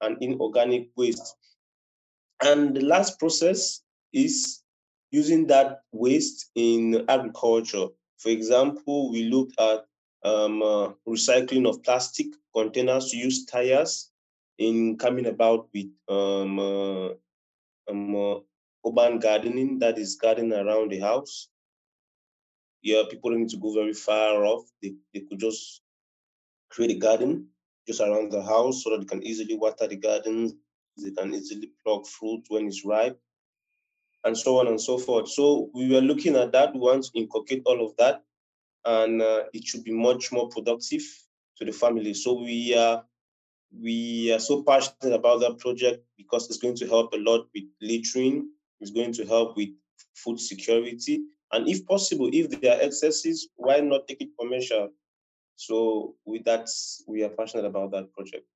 and 0.00 0.16
inorganic 0.20 0.88
waste. 0.96 1.36
And 2.42 2.74
the 2.76 2.84
last 2.84 3.18
process 3.18 3.82
is 4.12 4.62
using 5.10 5.46
that 5.46 5.80
waste 5.92 6.50
in 6.54 7.04
agriculture. 7.08 7.86
For 8.18 8.28
example, 8.28 9.10
we 9.10 9.24
looked 9.24 9.58
at 9.60 9.84
um, 10.24 10.62
uh, 10.62 10.90
recycling 11.08 11.68
of 11.68 11.82
plastic 11.82 12.26
containers, 12.54 13.10
to 13.10 13.16
use 13.16 13.44
tires 13.46 14.10
in 14.58 14.96
coming 14.96 15.26
about 15.26 15.68
with 15.74 15.90
um, 16.08 16.58
uh, 16.58 17.08
um, 17.90 18.14
uh, 18.14 18.38
urban 18.86 19.18
gardening, 19.18 19.78
that 19.78 19.98
is 19.98 20.16
gardening 20.16 20.52
around 20.52 20.90
the 20.90 21.00
house. 21.00 21.48
Yeah, 22.82 23.02
people 23.10 23.30
don't 23.30 23.40
need 23.40 23.50
to 23.50 23.56
go 23.56 23.72
very 23.72 23.94
far 23.94 24.44
off. 24.44 24.64
They, 24.82 24.94
they 25.14 25.20
could 25.20 25.38
just 25.38 25.82
create 26.70 26.90
a 26.90 26.98
garden 26.98 27.48
just 27.86 28.00
around 28.00 28.30
the 28.30 28.42
house 28.42 28.82
so 28.82 28.90
that 28.90 29.00
they 29.00 29.06
can 29.06 29.22
easily 29.22 29.56
water 29.56 29.86
the 29.86 29.96
gardens. 29.96 30.54
They 30.96 31.10
can 31.10 31.34
easily 31.34 31.70
pluck 31.84 32.06
fruit 32.06 32.44
when 32.48 32.66
it's 32.66 32.84
ripe 32.84 33.18
and 34.24 34.36
so 34.36 34.60
on 34.60 34.68
and 34.68 34.80
so 34.80 34.98
forth. 34.98 35.28
So 35.28 35.70
we 35.74 35.90
were 35.90 36.00
looking 36.00 36.36
at 36.36 36.52
that. 36.52 36.74
We 36.74 36.80
want 36.80 37.04
to 37.04 37.10
inculcate 37.14 37.62
all 37.66 37.84
of 37.84 37.96
that 37.96 38.22
and 38.84 39.22
uh, 39.22 39.44
it 39.52 39.64
should 39.64 39.84
be 39.84 39.92
much 39.92 40.32
more 40.32 40.48
productive 40.48 41.02
to 41.58 41.64
the 41.64 41.72
family. 41.72 42.14
So 42.14 42.34
we 42.34 42.76
are 42.76 43.04
we 43.80 44.30
are 44.32 44.38
so 44.38 44.62
passionate 44.62 45.14
about 45.14 45.40
that 45.40 45.58
project 45.58 46.04
because 46.18 46.46
it's 46.48 46.58
going 46.58 46.76
to 46.76 46.86
help 46.86 47.14
a 47.14 47.16
lot 47.16 47.46
with 47.54 47.64
littering. 47.80 48.50
It's 48.80 48.90
going 48.90 49.12
to 49.14 49.24
help 49.24 49.56
with 49.56 49.70
food 50.14 50.40
security, 50.40 51.22
and 51.52 51.68
if 51.68 51.86
possible, 51.86 52.28
if 52.32 52.50
there 52.60 52.76
are 52.76 52.82
excesses, 52.82 53.48
why 53.56 53.78
not 53.80 54.08
take 54.08 54.20
it 54.20 54.30
commercial? 54.38 54.90
So 55.66 56.16
with 56.24 56.44
that, 56.44 56.68
we 57.06 57.22
are 57.22 57.28
passionate 57.28 57.66
about 57.66 57.92
that 57.92 58.12
project. 58.12 58.46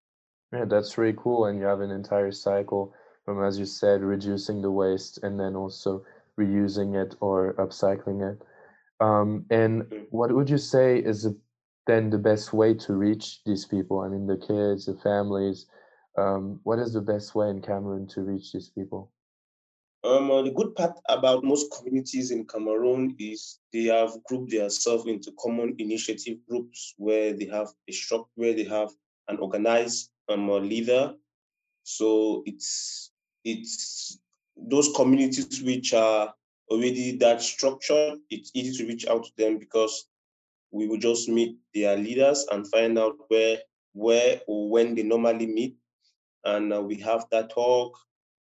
Yeah, 0.53 0.65
that's 0.65 0.99
really 0.99 1.17
cool, 1.17 1.47
and 1.47 1.59
you 1.59 1.65
have 1.65 1.81
an 1.81 1.91
entire 1.91 2.33
cycle 2.33 2.95
from, 3.25 3.45
as 3.45 3.59
you 3.59 3.65
said, 3.65 4.03
reducing 4.03 4.63
the 4.63 4.71
waste 4.71 5.19
and 5.23 5.39
then 5.39 5.55
also 5.57 6.05
reusing 6.39 7.01
it 7.01 7.17
or 7.21 7.55
upcycling 7.55 8.33
it. 8.33 8.43
Um, 9.01 9.45
and 9.51 9.83
mm-hmm. 9.83 10.05
what 10.11 10.33
would 10.35 10.51
you 10.51 10.59
say 10.59 10.99
is 10.99 11.29
then 11.87 12.11
the 12.11 12.19
best 12.19 12.53
way 12.53 12.75
to 12.75 12.95
reach 12.95 13.43
these 13.45 13.67
people? 13.67 14.01
I 14.01 14.09
mean, 14.09 14.27
the 14.27 14.37
kids, 14.37 14.87
the 14.87 14.97
families. 15.03 15.67
Um, 16.19 16.61
what 16.65 16.79
is 16.79 16.93
the 16.93 17.03
best 17.03 17.35
way 17.35 17.51
in 17.51 17.61
Cameroon 17.61 18.07
to 18.09 18.23
reach 18.23 18.53
these 18.53 18.71
people? 18.71 19.13
Um, 20.07 20.31
uh, 20.31 20.43
the 20.43 20.53
good 20.53 20.77
part 20.77 21.01
about 21.09 21.43
most 21.43 21.73
communities 21.73 22.31
in 22.31 22.47
Cameroon 22.47 23.17
is 23.19 23.59
they 23.73 23.85
have 23.85 24.13
grouped 24.25 24.53
themselves 24.53 25.05
into 25.07 25.33
common 25.43 25.75
initiative 25.79 26.39
groups 26.49 26.95
where 26.97 27.33
they 27.33 27.47
have 27.47 27.69
a 27.89 27.93
shop, 27.93 28.29
where 28.37 28.55
they 28.55 28.63
have 28.65 28.91
an 29.27 29.39
organized 29.39 30.11
um, 30.29 30.49
leader. 30.49 31.13
So 31.83 32.45
it's 32.47 33.11
it's 33.45 34.21
those 34.57 34.93
communities 34.95 35.61
which 35.63 35.93
are 35.93 36.33
already 36.71 37.17
that 37.17 37.43
structured. 37.43 38.21
It's 38.31 38.53
easy 38.55 38.79
to 38.79 38.89
reach 38.89 39.09
out 39.09 39.25
to 39.25 39.31
them 39.37 39.59
because 39.59 40.07
we 40.71 40.87
will 40.87 40.99
just 40.99 41.29
meet 41.29 41.57
their 41.75 41.97
leaders 41.97 42.47
and 42.53 42.71
find 42.71 42.97
out 42.97 43.17
where 43.27 43.59
where 43.93 44.41
or 44.47 44.71
when 44.71 44.95
they 44.95 45.03
normally 45.03 45.47
meet, 45.47 45.75
and 46.45 46.73
uh, 46.73 46.81
we 46.81 46.95
have 47.01 47.27
that 47.33 47.51
talk, 47.51 47.99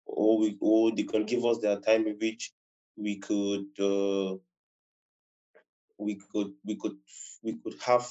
or 0.06 0.38
we 0.38 0.56
or 0.60 0.94
they 0.94 1.04
can 1.04 1.24
give 1.24 1.44
us 1.44 1.58
their 1.58 1.80
time 1.80 2.06
in 2.06 2.16
which 2.20 2.52
we 2.96 3.16
could 3.16 3.66
uh, 3.80 4.36
we 5.98 6.16
could 6.32 6.52
we 6.64 6.76
could 6.76 6.96
we 7.42 7.54
could 7.54 7.74
have 7.80 8.06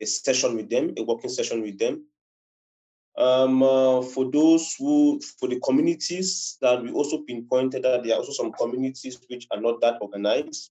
a 0.00 0.06
session 0.06 0.56
with 0.56 0.68
them, 0.68 0.92
a 0.96 1.02
working 1.02 1.30
session 1.30 1.62
with 1.62 1.78
them. 1.78 2.04
Um, 3.16 3.62
uh, 3.62 4.02
for 4.02 4.28
those 4.30 4.74
who, 4.76 5.20
for 5.38 5.48
the 5.48 5.60
communities 5.60 6.58
that 6.60 6.82
we 6.82 6.90
also 6.90 7.18
pinpointed 7.18 7.84
that 7.84 8.02
there 8.02 8.14
are 8.14 8.18
also 8.18 8.32
some 8.32 8.52
communities 8.52 9.20
which 9.30 9.46
are 9.52 9.60
not 9.60 9.80
that 9.82 9.98
organized, 10.00 10.70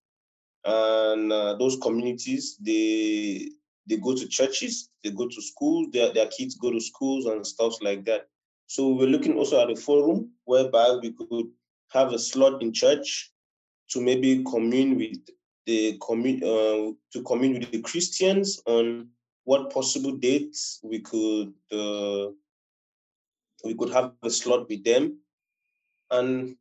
and 0.65 1.31
uh, 1.31 1.55
those 1.55 1.77
communities 1.77 2.57
they 2.59 3.49
they 3.87 3.97
go 3.97 4.13
to 4.13 4.27
churches, 4.27 4.89
they 5.03 5.11
go 5.11 5.27
to 5.27 5.41
schools, 5.41 5.87
their, 5.91 6.13
their 6.13 6.27
kids 6.27 6.55
go 6.55 6.71
to 6.71 6.79
schools 6.79 7.25
and 7.25 7.45
stuff 7.45 7.75
like 7.81 8.05
that. 8.05 8.27
So 8.67 8.93
we're 8.93 9.07
looking 9.07 9.37
also 9.37 9.61
at 9.61 9.71
a 9.71 9.75
forum 9.75 10.31
whereby 10.45 10.97
we 11.01 11.11
could 11.11 11.47
have 11.89 12.11
a 12.13 12.19
slot 12.19 12.61
in 12.61 12.73
church 12.73 13.31
to 13.89 14.01
maybe 14.01 14.43
commune 14.43 14.97
with 14.97 15.17
the 15.65 15.97
commune 16.01 16.43
uh, 16.43 16.91
to 17.13 17.23
commune 17.25 17.59
with 17.59 17.71
the 17.71 17.81
Christians 17.81 18.61
on 18.65 19.09
what 19.43 19.71
possible 19.71 20.11
dates 20.11 20.79
we 20.83 20.99
could 20.99 21.53
uh, 21.71 22.31
we 23.63 23.73
could 23.75 23.89
have 23.91 24.11
a 24.23 24.29
slot 24.29 24.67
with 24.67 24.83
them, 24.83 25.17
and 26.11 26.55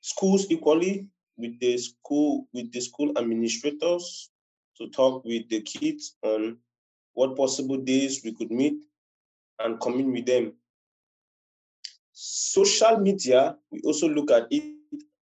schools 0.00 0.46
equally 0.50 1.06
with 1.36 1.58
the 1.60 1.76
school 1.78 2.46
with 2.52 2.72
the 2.72 2.80
school 2.80 3.12
administrators 3.18 4.30
to 4.78 4.88
talk 4.90 5.24
with 5.24 5.48
the 5.48 5.60
kids 5.62 6.16
on 6.22 6.56
what 7.14 7.36
possible 7.36 7.76
days 7.76 8.22
we 8.24 8.32
could 8.32 8.50
meet 8.50 8.82
and 9.58 9.80
commune 9.80 10.12
with 10.12 10.26
them. 10.26 10.52
Social 12.22 12.98
media, 12.98 13.56
we 13.70 13.80
also 13.80 14.06
look 14.06 14.30
at 14.30 14.46
it 14.50 14.62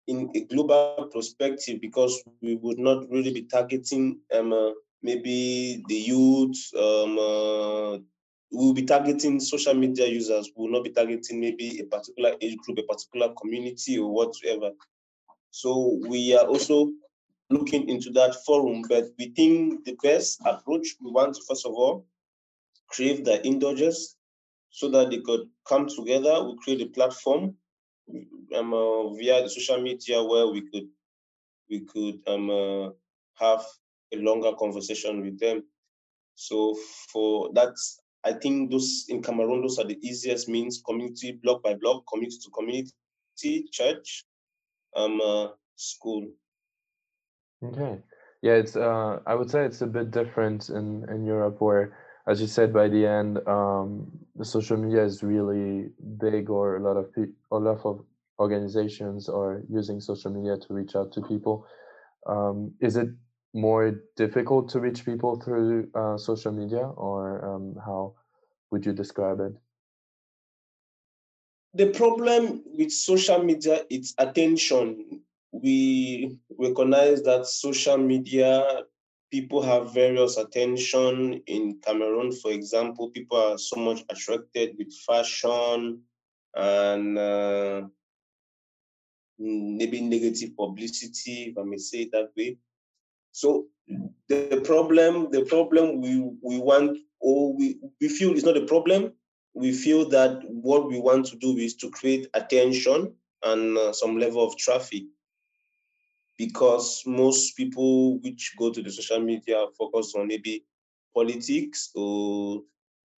in 0.06 0.30
a 0.32 0.40
global 0.42 1.10
perspective 1.12 1.80
because 1.80 2.22
we 2.40 2.54
would 2.54 2.78
not 2.78 3.10
really 3.10 3.32
be 3.32 3.42
targeting 3.42 4.20
um, 4.32 4.52
uh, 4.52 4.70
maybe 5.02 5.82
the 5.88 5.94
youth. 5.96 6.70
Um, 6.72 7.18
uh, 7.18 7.98
we'll 8.52 8.74
be 8.74 8.84
targeting 8.84 9.40
social 9.40 9.74
media 9.74 10.06
users. 10.06 10.52
We 10.54 10.62
will 10.62 10.70
not 10.70 10.84
be 10.84 10.90
targeting 10.90 11.40
maybe 11.40 11.80
a 11.80 11.84
particular 11.84 12.36
age 12.40 12.58
group, 12.58 12.78
a 12.78 12.82
particular 12.84 13.34
community, 13.40 13.98
or 13.98 14.12
whatever. 14.12 14.70
So 15.50 15.98
we 16.06 16.36
are 16.36 16.46
also 16.46 16.92
looking 17.50 17.88
into 17.88 18.10
that 18.10 18.36
forum, 18.46 18.84
but 18.88 19.06
we 19.18 19.30
think 19.30 19.84
the 19.84 19.96
best 20.00 20.40
approach 20.46 20.94
we 21.02 21.10
want 21.10 21.34
to 21.34 21.42
first 21.48 21.66
of 21.66 21.72
all 21.72 22.06
create 22.86 23.24
the 23.24 23.44
indulgence 23.44 24.14
so 24.74 24.88
that 24.88 25.08
they 25.08 25.20
could 25.20 25.48
come 25.68 25.86
together. 25.86 26.42
We 26.42 26.56
create 26.56 26.82
a 26.82 26.86
platform 26.86 27.54
um, 28.56 28.74
uh, 28.74 29.14
via 29.14 29.40
the 29.40 29.48
social 29.48 29.80
media 29.80 30.22
where 30.22 30.48
we 30.48 30.62
could 30.68 30.88
we 31.70 31.80
could 31.80 32.18
um, 32.26 32.50
uh, 32.50 32.90
have 33.36 33.64
a 34.12 34.16
longer 34.16 34.52
conversation 34.58 35.22
with 35.22 35.38
them. 35.38 35.62
So 36.34 36.76
for 37.12 37.52
that, 37.54 37.74
I 38.24 38.32
think 38.32 38.72
those 38.72 39.06
in 39.08 39.22
Cameroon, 39.22 39.62
those 39.62 39.78
are 39.78 39.86
the 39.86 39.98
easiest 40.02 40.48
means: 40.48 40.82
community, 40.84 41.38
block 41.40 41.62
by 41.62 41.74
block, 41.74 42.02
community 42.12 42.38
to 42.42 42.50
community, 42.50 43.68
church, 43.70 44.24
um, 44.96 45.20
uh, 45.20 45.48
school. 45.76 46.26
Okay. 47.62 48.02
Yeah, 48.42 48.54
it's 48.54 48.74
uh, 48.74 49.20
I 49.24 49.36
would 49.36 49.50
say 49.50 49.64
it's 49.64 49.82
a 49.82 49.86
bit 49.86 50.10
different 50.10 50.68
in 50.68 51.08
in 51.08 51.24
Europe 51.24 51.60
where 51.60 51.96
as 52.26 52.40
you 52.40 52.46
said 52.46 52.72
by 52.72 52.88
the 52.88 53.06
end 53.06 53.38
um, 53.46 54.10
the 54.36 54.44
social 54.44 54.76
media 54.76 55.04
is 55.04 55.22
really 55.22 55.90
big 56.18 56.50
or 56.50 56.76
a 56.76 56.80
lot 56.80 56.96
of 56.96 57.12
pe- 57.14 57.34
a 57.52 57.56
lot 57.56 57.80
of 57.84 58.04
organizations 58.38 59.28
are 59.28 59.62
using 59.68 60.00
social 60.00 60.30
media 60.30 60.56
to 60.56 60.74
reach 60.74 60.96
out 60.96 61.12
to 61.12 61.22
people. 61.22 61.66
Um, 62.26 62.72
is 62.80 62.96
it 62.96 63.08
more 63.52 64.00
difficult 64.16 64.68
to 64.70 64.80
reach 64.80 65.04
people 65.04 65.40
through 65.40 65.88
uh, 65.94 66.16
social 66.18 66.52
media 66.52 66.84
or 66.84 67.44
um, 67.44 67.76
how 67.84 68.14
would 68.70 68.84
you 68.84 68.92
describe 68.92 69.40
it? 69.40 69.52
The 71.74 71.90
problem 71.90 72.62
with 72.66 72.92
social 72.92 73.42
media 73.42 73.82
is 73.90 74.14
attention. 74.18 75.22
We 75.52 76.38
recognize 76.58 77.22
that 77.22 77.46
social 77.46 77.98
media 77.98 78.82
people 79.34 79.62
have 79.62 79.92
various 79.92 80.36
attention 80.36 81.42
in 81.48 81.80
Cameroon. 81.84 82.30
For 82.30 82.52
example, 82.52 83.08
people 83.08 83.36
are 83.36 83.58
so 83.58 83.74
much 83.74 84.04
attracted 84.08 84.76
with 84.78 84.92
fashion 85.08 86.02
and 86.54 87.18
uh, 87.18 87.82
maybe 89.36 90.00
negative 90.00 90.56
publicity, 90.56 91.36
if 91.48 91.58
I 91.58 91.64
may 91.64 91.78
say 91.78 92.02
it 92.02 92.12
that 92.12 92.30
way. 92.36 92.58
So 93.32 93.66
the 94.28 94.62
problem, 94.64 95.32
the 95.32 95.44
problem 95.54 96.00
we 96.00 96.12
we 96.50 96.56
want 96.70 96.96
or 97.18 97.56
we, 97.58 97.80
we 98.00 98.08
feel 98.08 98.34
is 98.34 98.44
not 98.44 98.56
a 98.56 98.66
problem. 98.74 99.14
We 99.54 99.72
feel 99.72 100.08
that 100.10 100.42
what 100.68 100.86
we 100.86 101.00
want 101.00 101.26
to 101.30 101.36
do 101.36 101.56
is 101.56 101.74
to 101.82 101.90
create 101.90 102.28
attention 102.34 103.14
and 103.42 103.76
uh, 103.76 103.92
some 103.92 104.16
level 104.16 104.46
of 104.46 104.56
traffic 104.56 105.04
because 106.36 107.02
most 107.06 107.56
people 107.56 108.18
which 108.18 108.54
go 108.58 108.70
to 108.70 108.82
the 108.82 108.90
social 108.90 109.20
media 109.20 109.66
focus 109.78 110.14
on 110.16 110.28
maybe 110.28 110.64
politics 111.14 111.90
or 111.94 112.62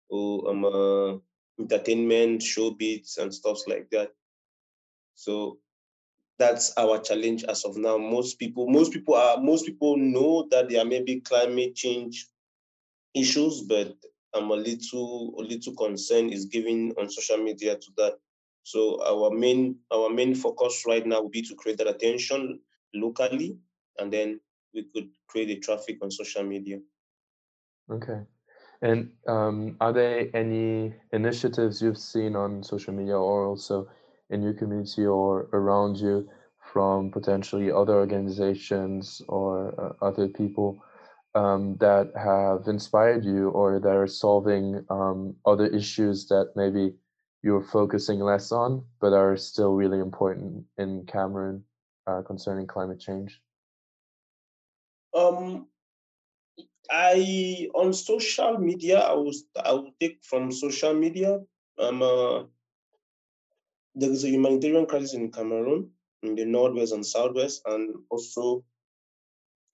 or 0.09 0.51
um, 0.51 0.65
uh, 0.65 1.17
entertainment, 1.59 2.41
showbiz, 2.41 3.19
and 3.19 3.33
stuff 3.33 3.59
like 3.67 3.89
that. 3.91 4.11
So 5.15 5.59
that's 6.39 6.73
our 6.77 6.99
challenge 6.99 7.45
as 7.45 7.65
of 7.65 7.77
now. 7.77 7.97
Most 7.97 8.39
people, 8.39 8.69
most 8.69 8.93
people 8.93 9.15
are, 9.15 9.41
most 9.41 9.67
people 9.67 9.97
know 9.97 10.47
that 10.51 10.69
there 10.69 10.85
may 10.85 11.03
be 11.03 11.21
climate 11.21 11.75
change 11.75 12.29
issues, 13.15 13.63
but 13.63 13.95
I'm 14.35 14.51
a 14.51 14.55
little, 14.55 15.35
a 15.39 15.43
little 15.43 15.75
concern 15.75 16.31
is 16.31 16.47
given 16.47 16.93
on 16.99 17.09
social 17.09 17.39
media 17.39 17.77
to 17.77 17.87
that. 17.99 18.15
So 18.65 19.01
our 19.05 19.31
main, 19.31 19.77
our 19.93 20.11
main 20.11 20.35
focus 20.35 20.85
right 20.87 21.07
now 21.07 21.23
will 21.23 21.29
be 21.29 21.43
to 21.43 21.55
create 21.55 21.79
that 21.79 21.87
attention 21.87 22.61
locally, 22.95 23.59
and 23.99 24.13
then 24.13 24.41
we 24.75 24.85
could 24.95 25.09
create 25.29 25.47
the 25.47 25.59
traffic 25.59 25.99
on 26.03 26.11
social 26.11 26.43
media. 26.43 26.79
Okay. 27.91 28.21
And 28.83 29.13
um, 29.27 29.77
are 29.81 29.93
there 29.93 30.29
any 30.35 30.95
initiatives 31.13 31.81
you've 31.81 31.99
seen 31.99 32.37
on 32.37 32.63
social 32.63 32.93
media 32.93 33.17
or 33.17 33.47
also 33.47 33.89
in 34.31 34.43
your 34.43 34.55
community 34.55 35.07
or 35.07 35.49
around 35.53 35.97
you 35.97 36.29
from 36.73 37.11
potentially 37.11 37.71
other 37.71 37.95
organizations 37.95 39.23
or 39.29 39.75
uh, 39.81 40.05
other 40.05 40.29
people 40.29 40.83
um, 41.35 41.77
that 41.79 42.13
have 42.17 42.69
inspired 42.69 43.25
you 43.25 43.51
or 43.51 43.81
that 43.81 43.97
are 43.97 44.07
solving 44.07 44.85
um, 44.91 45.35
other 45.47 45.67
issues 45.67 46.27
that 46.29 46.53
maybe 46.57 46.95
you're 47.43 47.63
focusing 47.63 48.21
less 48.21 48.53
on 48.53 48.85
but 49.01 49.13
are 49.13 49.37
still 49.37 49.75
really 49.75 49.99
important 49.99 50.65
in 50.79 51.05
Cameroon? 51.07 51.65
Uh, 52.07 52.23
concerning 52.23 52.67
climate 52.67 53.01
change? 53.01 53.41
Um, 55.15 55.69
I 56.91 57.69
on 57.75 57.93
social 57.93 58.59
media, 58.59 59.01
I 59.01 59.15
was 59.15 59.45
I 59.63 59.73
will 59.73 59.93
take 60.01 60.19
from 60.23 60.53
social 60.53 60.95
media. 60.95 61.41
Um, 61.79 62.03
uh, 62.03 62.43
there 63.95 64.11
is 64.11 64.25
a 64.25 64.29
humanitarian 64.29 64.87
crisis 64.87 65.15
in 65.15 65.31
Cameroon, 65.31 65.91
in 66.23 66.35
the 66.35 66.45
northwest 66.45 66.93
and 66.93 67.07
southwest, 67.07 67.63
and 67.67 67.95
also 68.11 68.65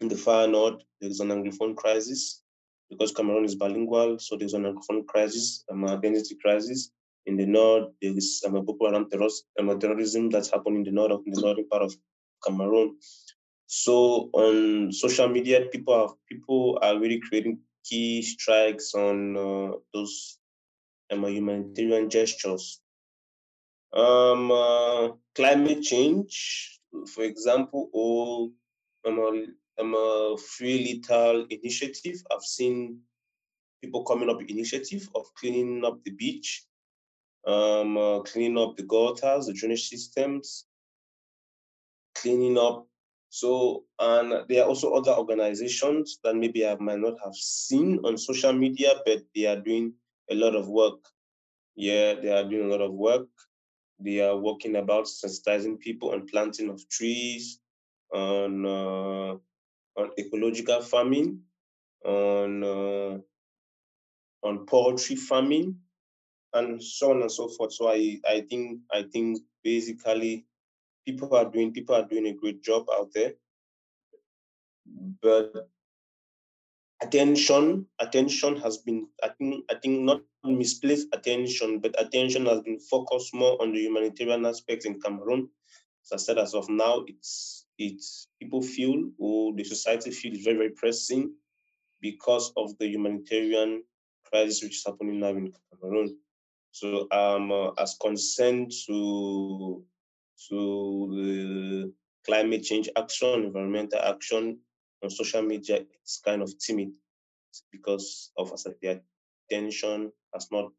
in 0.00 0.08
the 0.08 0.16
far 0.16 0.46
north, 0.46 0.82
there 1.00 1.10
is 1.10 1.20
an 1.20 1.28
anglophone 1.28 1.76
crisis 1.76 2.42
because 2.88 3.12
Cameroon 3.12 3.44
is 3.44 3.54
bilingual. 3.54 4.18
So 4.18 4.36
there's 4.36 4.54
an 4.54 4.64
anglophone 4.64 5.06
crisis, 5.06 5.64
um, 5.70 5.86
identity 5.86 6.36
crisis. 6.42 6.90
In 7.26 7.36
the 7.36 7.46
north, 7.46 7.90
there 8.00 8.16
is 8.16 8.42
um, 8.46 8.56
a 8.56 8.62
Boko 8.62 8.86
Haram 8.86 9.08
terrorism 9.10 10.30
that's 10.30 10.50
happening 10.50 10.78
in 10.78 10.84
the 10.84 10.90
north 10.92 11.12
of 11.12 11.20
in 11.26 11.32
the 11.32 11.40
northern 11.40 11.68
part 11.68 11.82
of 11.82 11.94
Cameroon. 12.44 12.96
So 13.66 14.30
on 14.32 14.92
social 14.92 15.28
media, 15.28 15.66
people 15.72 15.98
have 15.98 16.16
people 16.28 16.78
are 16.82 16.98
really 16.98 17.20
creating 17.20 17.58
key 17.84 18.22
strikes 18.22 18.94
on 18.94 19.36
uh, 19.36 19.76
those 19.94 20.38
um, 21.12 21.24
humanitarian 21.24 22.10
gestures. 22.10 22.80
Um, 23.92 24.50
uh, 24.50 25.08
climate 25.34 25.82
change, 25.82 26.80
for 27.12 27.24
example, 27.24 27.90
or 27.92 28.50
um, 29.06 29.54
um, 29.78 29.94
a 29.94 30.36
free 30.36 30.78
lethal 30.78 31.46
initiative. 31.50 32.22
I've 32.30 32.42
seen 32.42 33.00
people 33.82 34.04
coming 34.04 34.30
up 34.30 34.42
initiative 34.42 35.08
of 35.14 35.26
cleaning 35.34 35.84
up 35.84 36.02
the 36.04 36.10
beach, 36.12 36.64
um, 37.46 37.96
uh, 37.96 38.20
cleaning 38.20 38.58
up 38.58 38.76
the 38.76 38.82
gutters, 38.84 39.46
the 39.46 39.54
drainage 39.54 39.88
systems, 39.88 40.66
cleaning 42.20 42.58
up. 42.58 42.86
So, 43.28 43.84
and 43.98 44.48
there 44.48 44.64
are 44.64 44.68
also 44.68 44.92
other 44.94 45.12
organizations 45.12 46.18
that 46.24 46.34
maybe 46.34 46.66
I 46.66 46.76
might 46.76 46.98
not 46.98 47.14
have 47.24 47.34
seen 47.34 48.00
on 48.04 48.18
social 48.18 48.52
media, 48.52 48.94
but 49.06 49.22
they 49.34 49.46
are 49.46 49.60
doing 49.60 49.94
a 50.30 50.34
lot 50.34 50.56
of 50.56 50.68
work. 50.68 50.98
Yeah, 51.76 52.14
they 52.14 52.32
are 52.32 52.44
doing 52.48 52.66
a 52.66 52.76
lot 52.76 52.80
of 52.82 52.92
work. 52.92 53.28
They 54.00 54.20
are 54.20 54.36
working 54.36 54.76
about 54.76 55.04
sensitizing 55.04 55.78
people 55.78 56.10
on 56.10 56.26
planting 56.26 56.70
of 56.70 56.88
trees, 56.88 57.60
on 58.12 58.66
uh, 58.66 59.36
on 59.96 60.10
ecological 60.18 60.80
farming, 60.82 61.40
on 62.04 62.64
uh, 62.64 63.18
on 64.42 64.66
poultry 64.66 65.16
farming, 65.16 65.76
and 66.54 66.82
so 66.82 67.10
on 67.12 67.20
and 67.20 67.30
so 67.30 67.48
forth. 67.48 67.72
So 67.72 67.88
I 67.88 68.18
I 68.28 68.40
think 68.48 68.80
I 68.92 69.02
think 69.02 69.38
basically 69.62 70.46
people 71.10 71.36
are 71.36 71.50
doing 71.50 71.72
people 71.72 71.94
are 71.94 72.06
doing 72.06 72.26
a 72.28 72.32
great 72.32 72.62
job 72.62 72.86
out 72.96 73.10
there, 73.14 73.32
but 75.22 75.68
attention 77.02 77.86
attention 77.98 78.56
has 78.56 78.78
been 78.78 79.06
I 79.22 79.28
think 79.28 79.64
I 79.70 79.74
think 79.74 80.02
not 80.02 80.22
misplaced 80.44 81.08
attention, 81.12 81.80
but 81.80 82.00
attention 82.00 82.46
has 82.46 82.60
been 82.60 82.78
focused 82.78 83.34
more 83.34 83.60
on 83.62 83.72
the 83.72 83.80
humanitarian 83.80 84.46
aspects 84.46 84.86
in 84.86 85.00
Cameroon. 85.00 85.48
As 86.04 86.12
I 86.12 86.16
said, 86.16 86.38
as 86.38 86.54
of 86.54 86.68
now, 86.68 87.04
it's 87.06 87.66
it's 87.78 88.28
people 88.38 88.62
feel 88.62 89.10
or 89.18 89.54
the 89.54 89.64
society 89.64 90.10
feels 90.10 90.44
very 90.44 90.56
very 90.56 90.70
pressing 90.70 91.32
because 92.00 92.52
of 92.56 92.76
the 92.78 92.88
humanitarian 92.88 93.82
crisis 94.24 94.62
which 94.62 94.76
is 94.76 94.84
happening 94.86 95.20
now 95.20 95.28
in 95.28 95.52
Cameroon. 95.70 96.16
So 96.72 97.08
um, 97.10 97.50
uh, 97.50 97.70
as 97.78 97.96
concerned 98.00 98.72
to 98.86 99.84
to 100.48 101.10
the 101.14 101.92
climate 102.24 102.62
change 102.62 102.88
action, 102.96 103.44
environmental 103.44 104.00
action 104.00 104.58
on 105.02 105.10
social 105.10 105.42
media, 105.42 105.80
it's 106.02 106.20
kind 106.24 106.42
of 106.42 106.52
timid 106.58 106.92
because 107.72 108.30
of 108.36 108.52
as 108.52 108.64
the 108.64 109.00
attention 109.50 110.12
has 110.34 110.48
not 110.50 110.70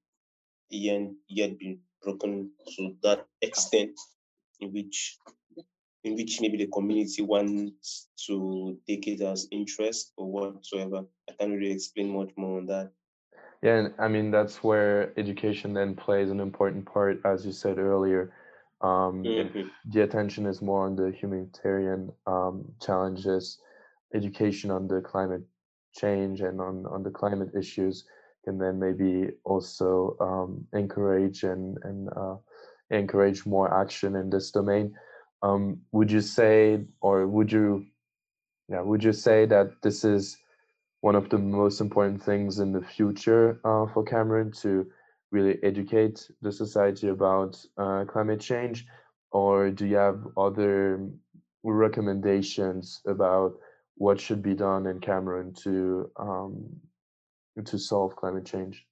yet, 0.70 1.10
yet 1.28 1.60
been 1.60 1.80
broken 2.02 2.52
to 2.76 2.96
that 3.04 3.26
extent 3.42 3.92
in 4.60 4.72
which 4.72 5.18
in 6.04 6.16
which 6.16 6.42
maybe 6.42 6.58
the 6.58 6.68
community 6.68 7.22
wants 7.22 8.08
to 8.26 8.78
take 8.88 9.08
it 9.08 9.22
as 9.22 9.48
interest 9.52 10.14
or 10.18 10.32
whatsoever. 10.32 11.06
I 11.30 11.34
can't 11.40 11.52
really 11.52 11.72
explain 11.72 12.10
much 12.10 12.32
more 12.38 12.58
on 12.58 12.66
that. 12.68 12.92
Yeah, 13.62 13.78
and 13.78 13.94
I 14.00 14.08
mean 14.08 14.32
that's 14.32 14.64
where 14.64 15.14
education 15.20 15.74
then 15.74 15.96
plays 15.96 16.32
an 16.32 16.40
important 16.40 16.86
part, 16.86 17.22
as 17.24 17.46
you 17.46 17.52
said 17.52 17.78
earlier. 17.78 18.34
Um, 18.82 19.24
mm-hmm. 19.24 19.68
The 19.92 20.02
attention 20.02 20.46
is 20.46 20.62
more 20.62 20.86
on 20.86 20.96
the 20.96 21.12
humanitarian 21.12 22.12
um, 22.26 22.66
challenges, 22.82 23.60
education 24.14 24.72
on 24.72 24.88
the 24.88 25.02
climate 25.02 25.44
change 25.94 26.42
and 26.42 26.60
on, 26.60 26.86
on 26.88 27.04
the 27.04 27.12
climate 27.12 27.52
issues 27.58 28.06
can 28.44 28.58
then 28.58 28.80
maybe 28.80 29.30
also 29.44 30.16
um, 30.20 30.66
encourage 30.74 31.44
and, 31.44 31.78
and 31.84 32.10
uh, 32.16 32.36
encourage 32.90 33.46
more 33.46 33.74
action 33.74 34.16
in 34.16 34.30
this 34.30 34.52
domain. 34.52 34.96
Um, 35.44 35.82
would 35.92 36.12
you 36.12 36.22
say, 36.22 36.84
or 37.02 37.28
would 37.28 37.52
you, 37.52 37.86
yeah, 38.68 38.82
would 38.82 39.04
you 39.04 39.14
say 39.14 39.46
that 39.46 39.82
this 39.82 40.04
is 40.04 40.38
one 41.02 41.16
of 41.16 41.30
the 41.30 41.38
most 41.38 41.82
important 41.82 42.22
things 42.22 42.60
in 42.60 42.72
the 42.72 42.82
future 42.82 43.60
uh, 43.64 43.86
for 43.92 44.04
Cameroon 44.04 44.52
to 44.62 44.88
really 45.32 45.58
educate 45.64 46.30
the 46.42 46.52
society 46.52 47.08
about 47.08 47.64
uh, 47.78 48.06
climate 48.06 48.42
change, 48.42 48.86
or 49.32 49.72
do 49.72 49.88
you 49.88 49.96
have 49.96 50.28
other 50.38 51.10
recommendations 51.64 53.02
about 53.08 53.54
what 53.96 54.20
should 54.20 54.42
be 54.42 54.54
done 54.54 54.88
in 54.88 55.00
Cameroon 55.00 55.54
to 55.54 56.10
um, 56.18 56.66
to 57.66 57.78
solve 57.78 58.16
climate 58.16 58.46
change? 58.46 58.86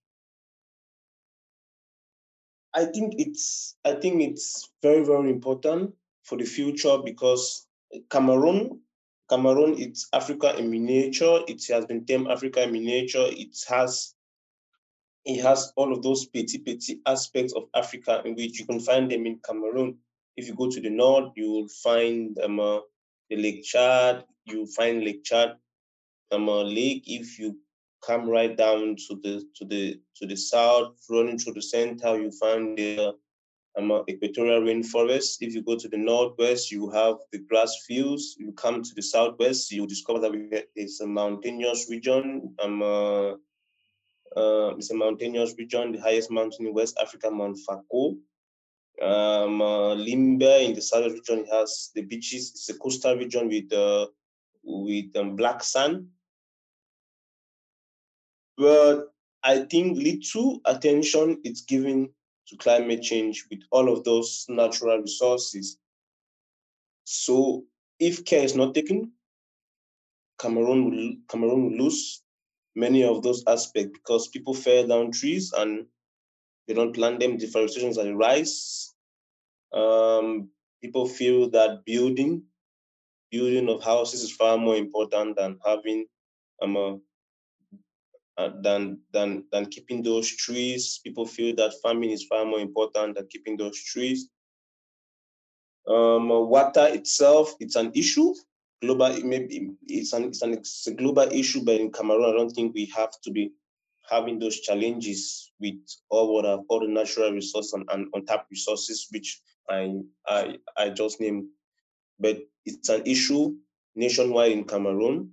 I 2.74 2.86
think 2.86 3.16
it's 3.18 3.76
I 3.84 3.94
think 3.94 4.22
it's 4.22 4.70
very 4.82 5.04
very 5.04 5.30
important 5.30 5.94
for 6.24 6.38
the 6.38 6.46
future 6.46 6.98
because 7.04 7.68
Cameroon 8.10 8.82
Cameroon 9.30 9.76
it's 9.80 10.08
Africa 10.14 10.56
in 10.58 10.70
miniature. 10.70 11.44
It 11.48 11.66
has 11.70 11.86
been 11.86 12.06
termed 12.06 12.28
Africa 12.30 12.64
in 12.64 12.72
miniature. 12.72 13.28
It 13.30 13.58
has 13.68 14.14
it 15.26 15.42
has 15.42 15.72
all 15.76 15.94
of 15.94 16.02
those 16.02 16.26
petty 16.26 16.58
petty 16.58 17.02
aspects 17.06 17.54
of 17.54 17.64
Africa 17.76 18.22
in 18.26 18.36
which 18.36 18.60
you 18.60 18.66
can 18.66 18.80
find 18.80 19.12
them 19.12 19.26
in 19.26 19.40
Cameroon. 19.46 19.98
If 20.38 20.48
you 20.48 20.56
go 20.56 20.70
to 20.70 20.80
the 20.80 20.90
north, 20.90 21.34
you 21.36 21.52
will 21.52 21.68
find 21.68 22.38
um, 22.40 22.60
uh, 22.60 22.80
the 23.30 23.36
Lake 23.36 23.64
Chad. 23.64 24.24
You 24.46 24.66
find 24.66 25.04
Lake 25.04 25.24
Chad 25.24 25.56
um, 26.32 26.48
uh, 26.48 26.64
Lake. 26.64 27.04
If 27.06 27.38
you 27.38 27.58
come 28.06 28.30
right 28.30 28.56
down 28.56 28.96
to 29.08 29.20
the 29.22 29.46
to 29.56 29.66
the 29.66 30.00
to 30.16 30.26
the 30.26 30.38
south, 30.38 30.96
running 31.10 31.38
through 31.38 31.54
the 31.54 31.62
center, 31.62 32.20
you 32.20 32.32
find 32.32 32.78
the 32.78 33.14
um, 33.78 34.04
equatorial 34.10 34.62
rainforest. 34.62 35.38
If 35.42 35.54
you 35.54 35.62
go 35.62 35.76
to 35.76 35.88
the 35.88 35.98
northwest, 35.98 36.72
you 36.72 36.90
have 36.92 37.16
the 37.32 37.40
grass 37.40 37.84
fields. 37.86 38.36
You 38.40 38.52
come 38.54 38.82
to 38.82 38.96
the 38.96 39.02
southwest, 39.02 39.72
you 39.72 39.86
discover 39.86 40.20
that 40.20 40.68
it's 40.76 41.02
a 41.02 41.08
mountainous 41.08 41.88
region. 41.90 42.56
Um, 42.64 42.82
uh, 42.82 43.34
uh, 44.36 44.76
it's 44.78 44.92
a 44.92 44.96
mountainous 44.96 45.56
region, 45.58 45.92
the 45.92 46.00
highest 46.00 46.32
mountain 46.32 46.68
in 46.68 46.74
West 46.74 46.98
Africa, 47.02 47.30
Mount 47.30 47.58
Fako. 47.68 48.18
Um, 49.02 49.62
uh, 49.62 49.96
Limbe 49.96 50.66
in 50.66 50.74
the 50.74 50.82
southern 50.82 51.14
region 51.14 51.46
has 51.52 51.92
the 51.96 52.02
beaches. 52.02 52.52
It's 52.52 52.70
a 52.70 52.78
coastal 52.78 53.16
region 53.16 53.48
with 53.48 53.72
uh, 53.72 54.08
with 54.64 55.16
um, 55.16 55.36
black 55.36 55.64
sand. 55.64 56.08
But 58.58 59.14
I 59.44 59.60
think 59.60 59.98
little 59.98 60.60
attention 60.66 61.40
is 61.46 61.62
given 61.62 62.10
to 62.48 62.58
climate 62.58 63.02
change 63.02 63.46
with 63.50 63.62
all 63.72 63.92
of 63.92 64.04
those 64.04 64.46
natural 64.50 64.98
resources. 65.00 65.78
So 67.06 67.64
if 68.00 68.26
care 68.26 68.44
is 68.44 68.56
not 68.56 68.76
taken, 68.76 69.14
Cameroon 70.40 70.86
will, 70.86 71.16
Cameroon 71.30 71.64
will 71.66 71.86
lose 71.86 72.22
many 72.76 73.04
of 73.04 73.24
those 73.24 73.44
aspects 73.48 73.92
because 73.94 74.28
people 74.28 74.54
fell 74.54 74.88
down 74.88 75.12
trees 75.12 75.54
and 75.54 75.86
they 76.68 76.74
don't 76.74 76.94
plant 76.94 77.20
them, 77.20 77.38
deforestation 77.38 77.98
are 77.98 78.16
rise. 78.16 78.94
Um, 79.74 80.50
people 80.82 81.08
feel 81.08 81.50
that 81.50 81.84
building, 81.86 82.44
building 83.32 83.70
of 83.70 83.84
houses 83.84 84.22
is 84.22 84.32
far 84.32 84.58
more 84.58 84.76
important 84.76 85.36
than 85.36 85.60
having 85.66 86.06
um, 86.62 86.76
a 86.78 87.00
uh, 88.40 88.52
than 88.62 89.00
than 89.12 89.44
than 89.52 89.66
keeping 89.66 90.02
those 90.02 90.30
trees. 90.30 91.00
People 91.04 91.26
feel 91.26 91.54
that 91.56 91.74
farming 91.84 92.12
is 92.12 92.24
far 92.24 92.46
more 92.46 92.60
important 92.60 93.16
than 93.16 93.28
keeping 93.28 93.58
those 93.58 93.78
trees. 93.84 94.30
Um, 95.88 96.30
water 96.30 96.88
itself, 96.88 97.56
it's 97.60 97.76
an 97.76 97.92
issue. 97.96 98.34
Global, 98.82 99.20
maybe 99.24 99.72
it's 99.88 100.14
an, 100.14 100.24
it's 100.24 100.42
an 100.42 100.54
it's 100.54 100.88
a 100.88 100.94
global 100.94 101.28
issue, 101.32 101.64
but 101.64 101.80
in 101.80 101.92
Cameroon, 101.92 102.26
I 102.26 102.38
don't 102.38 102.50
think 102.50 102.74
we 102.74 102.86
have 102.96 103.12
to 103.24 103.32
be 103.32 103.52
having 104.10 104.40
those 104.40 104.60
challenges 104.62 105.52
with 105.60 105.76
all 106.10 106.34
what 106.34 106.46
all 106.46 106.80
the 106.80 106.88
natural 106.88 107.32
resources 107.32 107.74
and, 107.74 107.86
and 107.92 108.08
untapped 108.14 108.50
resources, 108.50 109.08
which 109.12 109.42
I 109.70 110.00
I 110.26 110.58
I 110.78 110.90
just 110.90 111.20
named. 111.20 111.48
But 112.20 112.40
it's 112.66 112.90
an 112.90 113.04
issue 113.06 113.56
nationwide 113.96 114.52
in 114.54 114.64
Cameroon. 114.64 115.32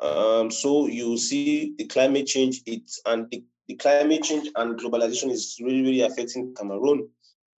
Um, 0.00 0.50
so 0.50 0.86
you 0.86 1.16
see 1.16 1.74
the 1.78 1.86
climate 1.86 2.26
change, 2.26 2.60
it's 2.66 3.00
and 3.06 3.28
the, 3.30 3.42
the 3.66 3.74
climate 3.74 4.22
change 4.22 4.48
and 4.54 4.78
globalization 4.78 5.30
is 5.30 5.58
really, 5.60 5.82
really 5.82 6.00
affecting 6.02 6.54
Cameroon. 6.54 7.08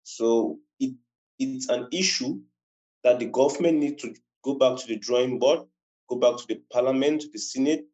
So 0.05 0.59
it 0.79 0.95
it's 1.39 1.69
an 1.69 1.89
issue 1.93 2.41
that 3.03 3.19
the 3.19 3.27
government 3.27 3.79
needs 3.79 4.03
to 4.03 4.15
go 4.43 4.55
back 4.55 4.79
to 4.79 4.87
the 4.87 4.97
drawing 4.97 5.39
board, 5.39 5.61
go 6.09 6.17
back 6.17 6.37
to 6.39 6.47
the 6.47 6.61
parliament, 6.73 7.25
the 7.33 7.39
senate, 7.39 7.87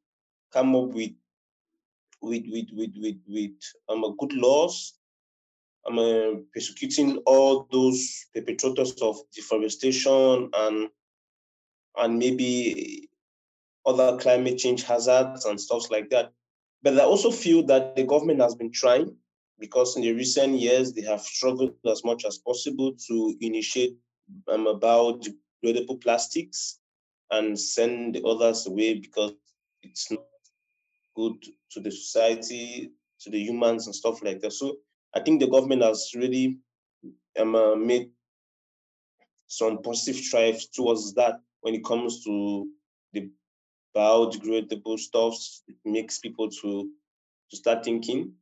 come 0.52 0.74
up 0.76 0.88
with 0.88 1.12
with 2.22 2.44
with 2.50 2.68
with 2.72 2.92
with, 2.96 3.20
with 3.28 3.52
um, 3.88 4.16
good 4.18 4.32
laws, 4.32 4.94
um, 5.86 5.98
uh, 5.98 6.40
persecuting 6.52 7.18
all 7.26 7.66
those 7.70 8.26
perpetrators 8.34 8.92
of 9.02 9.18
deforestation 9.34 10.50
and 10.54 10.88
and 11.98 12.18
maybe 12.18 13.08
other 13.86 14.16
climate 14.18 14.58
change 14.58 14.82
hazards 14.82 15.44
and 15.44 15.60
stuff 15.60 15.90
like 15.90 16.10
that. 16.10 16.32
But 16.82 16.98
I 16.98 17.04
also 17.04 17.30
feel 17.30 17.64
that 17.66 17.96
the 17.96 18.04
government 18.04 18.40
has 18.40 18.54
been 18.54 18.72
trying 18.72 19.16
because 19.58 19.96
in 19.96 20.02
the 20.02 20.12
recent 20.12 20.58
years 20.58 20.92
they 20.92 21.02
have 21.02 21.22
struggled 21.22 21.74
as 21.90 22.04
much 22.04 22.24
as 22.24 22.38
possible 22.38 22.92
to 23.08 23.34
initiate 23.40 23.96
um, 24.48 24.66
about 24.66 25.26
biodegradable 25.64 26.00
plastics 26.02 26.78
and 27.30 27.58
send 27.58 28.14
the 28.14 28.22
others 28.24 28.66
away 28.66 28.94
because 28.94 29.32
it's 29.82 30.10
not 30.10 30.20
good 31.16 31.36
to 31.70 31.80
the 31.80 31.90
society, 31.90 32.92
to 33.20 33.30
the 33.30 33.38
humans 33.38 33.86
and 33.86 33.94
stuff 33.94 34.22
like 34.22 34.40
that. 34.40 34.52
So 34.52 34.76
I 35.14 35.20
think 35.20 35.40
the 35.40 35.48
government 35.48 35.82
has 35.82 36.12
really 36.14 36.58
um, 37.38 37.54
uh, 37.54 37.74
made 37.76 38.10
some 39.48 39.82
positive 39.82 40.16
strides 40.16 40.66
towards 40.66 41.14
that 41.14 41.40
when 41.60 41.74
it 41.74 41.84
comes 41.84 42.24
to 42.24 42.68
the 43.12 43.30
biodegradable 43.96 44.98
stuffs. 44.98 45.62
It 45.68 45.76
makes 45.84 46.18
people 46.18 46.50
to 46.50 46.90
to 47.50 47.56
start 47.56 47.84
thinking. 47.84 48.32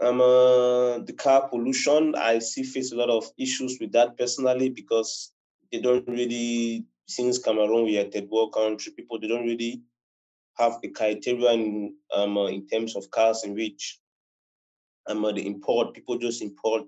Um, 0.00 0.20
uh, 0.20 0.98
the 0.98 1.14
car 1.16 1.48
pollution, 1.48 2.14
I 2.16 2.40
see 2.40 2.64
face 2.64 2.92
a 2.92 2.96
lot 2.96 3.10
of 3.10 3.30
issues 3.38 3.78
with 3.80 3.92
that 3.92 4.18
personally 4.18 4.68
because 4.68 5.33
they 5.70 5.80
don't 5.80 6.06
really, 6.08 6.84
since 7.06 7.38
Cameroon, 7.38 7.84
we 7.84 7.98
are 7.98 8.06
a 8.06 8.10
third 8.10 8.28
world 8.30 8.52
country, 8.52 8.92
people, 8.92 9.18
they 9.18 9.28
don't 9.28 9.46
really 9.46 9.82
have 10.56 10.78
a 10.82 10.88
criteria 10.88 11.52
in, 11.52 11.94
um, 12.14 12.38
uh, 12.38 12.46
in 12.46 12.66
terms 12.66 12.96
of 12.96 13.10
cars 13.10 13.44
in 13.44 13.54
which 13.54 14.00
um, 15.06 15.24
uh, 15.24 15.32
they 15.32 15.44
import, 15.44 15.94
people 15.94 16.18
just 16.18 16.42
import 16.42 16.84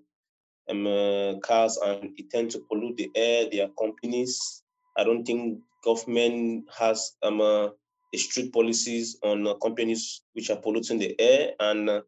um, 0.68 0.86
uh, 0.86 1.38
cars 1.40 1.76
and 1.78 2.12
it 2.16 2.30
tends 2.30 2.54
to 2.54 2.60
pollute 2.70 2.96
the 2.96 3.10
air, 3.14 3.48
their 3.50 3.68
companies. 3.78 4.62
I 4.96 5.04
don't 5.04 5.24
think 5.24 5.60
government 5.84 6.64
has 6.76 7.12
um, 7.22 7.40
uh, 7.40 7.68
strict 8.14 8.52
policies 8.52 9.18
on 9.22 9.46
uh, 9.46 9.54
companies 9.54 10.22
which 10.32 10.50
are 10.50 10.56
polluting 10.56 10.98
the 10.98 11.14
air 11.20 11.52
and 11.60 11.90
uh, 11.90 12.00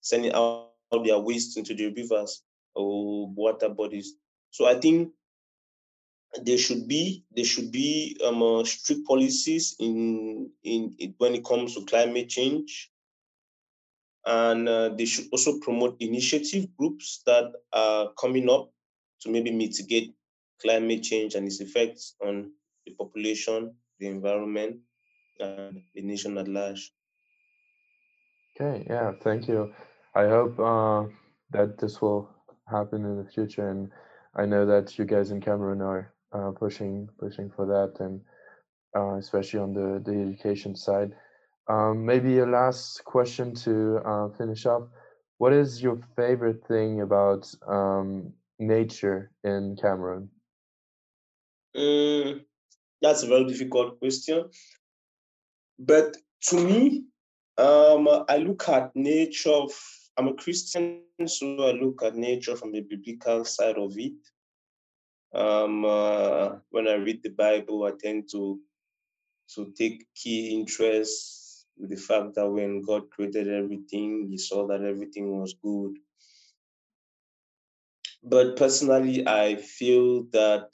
sending 0.00 0.32
out 0.32 0.70
their 1.04 1.18
waste 1.18 1.56
into 1.56 1.74
the 1.74 1.92
rivers 1.92 2.42
or 2.74 3.28
water 3.28 3.68
bodies. 3.68 4.14
So 4.50 4.66
I 4.66 4.74
think 4.74 5.10
there 6.42 6.58
should 6.58 6.86
be 6.88 7.24
there 7.34 7.44
should 7.44 7.72
be 7.72 8.16
um, 8.24 8.42
uh, 8.42 8.64
strict 8.64 9.06
policies 9.06 9.76
in, 9.78 10.50
in, 10.64 10.94
in 10.98 11.14
when 11.18 11.34
it 11.34 11.44
comes 11.44 11.74
to 11.74 11.84
climate 11.84 12.28
change, 12.28 12.90
and 14.26 14.68
uh, 14.68 14.90
they 14.90 15.04
should 15.04 15.26
also 15.32 15.58
promote 15.60 15.96
initiative 16.00 16.66
groups 16.76 17.22
that 17.26 17.52
are 17.72 18.10
coming 18.18 18.50
up 18.50 18.70
to 19.20 19.30
maybe 19.30 19.50
mitigate 19.50 20.14
climate 20.60 21.02
change 21.02 21.34
and 21.34 21.46
its 21.46 21.60
effects 21.60 22.14
on 22.24 22.50
the 22.84 22.92
population, 22.92 23.74
the 23.98 24.06
environment, 24.06 24.76
and 25.40 25.82
the 25.94 26.02
nation 26.02 26.38
at 26.38 26.48
large. 26.48 26.92
Okay, 28.58 28.86
yeah, 28.88 29.12
thank 29.22 29.48
you. 29.48 29.72
I 30.14 30.26
hope 30.28 30.58
uh, 30.58 31.04
that 31.50 31.78
this 31.78 32.00
will 32.00 32.28
happen 32.68 33.04
in 33.04 33.22
the 33.22 33.30
future, 33.30 33.68
and 33.68 33.90
I 34.34 34.46
know 34.46 34.64
that 34.66 34.98
you 34.98 35.04
guys 35.04 35.30
in 35.30 35.40
Cameroon 35.40 35.82
are 35.82 36.12
uh, 36.32 36.50
pushing 36.52 37.08
pushing 37.18 37.50
for 37.50 37.66
that, 37.66 38.04
and 38.04 38.20
uh, 38.96 39.16
especially 39.16 39.60
on 39.60 39.72
the 39.72 40.02
the 40.04 40.18
education 40.20 40.74
side. 40.74 41.12
Um, 41.68 42.06
maybe 42.06 42.38
a 42.38 42.46
last 42.46 43.04
question 43.04 43.54
to 43.64 43.98
uh, 44.06 44.28
finish 44.38 44.66
up. 44.66 44.90
What 45.38 45.52
is 45.52 45.82
your 45.82 45.98
favorite 46.14 46.64
thing 46.66 47.00
about 47.00 47.52
um, 47.66 48.32
nature 48.58 49.32
in 49.42 49.76
Cameroon? 49.80 50.30
Mm, 51.76 52.44
that's 53.02 53.22
a 53.22 53.26
very 53.26 53.44
difficult 53.44 53.98
question. 53.98 54.48
But 55.78 56.16
to 56.48 56.56
me, 56.56 57.04
um, 57.58 58.08
I 58.28 58.38
look 58.38 58.68
at 58.68 58.94
nature. 58.94 59.62
I'm 60.16 60.28
a 60.28 60.34
Christian, 60.34 61.02
so 61.26 61.68
I 61.68 61.72
look 61.72 62.02
at 62.02 62.14
nature 62.14 62.56
from 62.56 62.72
the 62.72 62.80
biblical 62.80 63.44
side 63.44 63.76
of 63.76 63.92
it. 63.96 64.14
Um, 65.34 65.84
uh, 65.84 66.56
when 66.70 66.88
I 66.88 66.94
read 66.94 67.22
the 67.22 67.30
Bible, 67.30 67.84
I 67.84 67.92
tend 67.98 68.28
to 68.32 68.60
to 69.54 69.72
take 69.78 70.06
key 70.14 70.54
interest 70.54 71.66
with 71.78 71.90
the 71.90 71.96
fact 71.96 72.34
that 72.34 72.48
when 72.50 72.82
God 72.82 73.10
created 73.10 73.48
everything, 73.48 74.28
He 74.30 74.38
saw 74.38 74.66
that 74.68 74.82
everything 74.82 75.38
was 75.40 75.54
good. 75.62 75.96
But 78.22 78.56
personally, 78.56 79.26
I 79.26 79.56
feel 79.56 80.24
that 80.32 80.70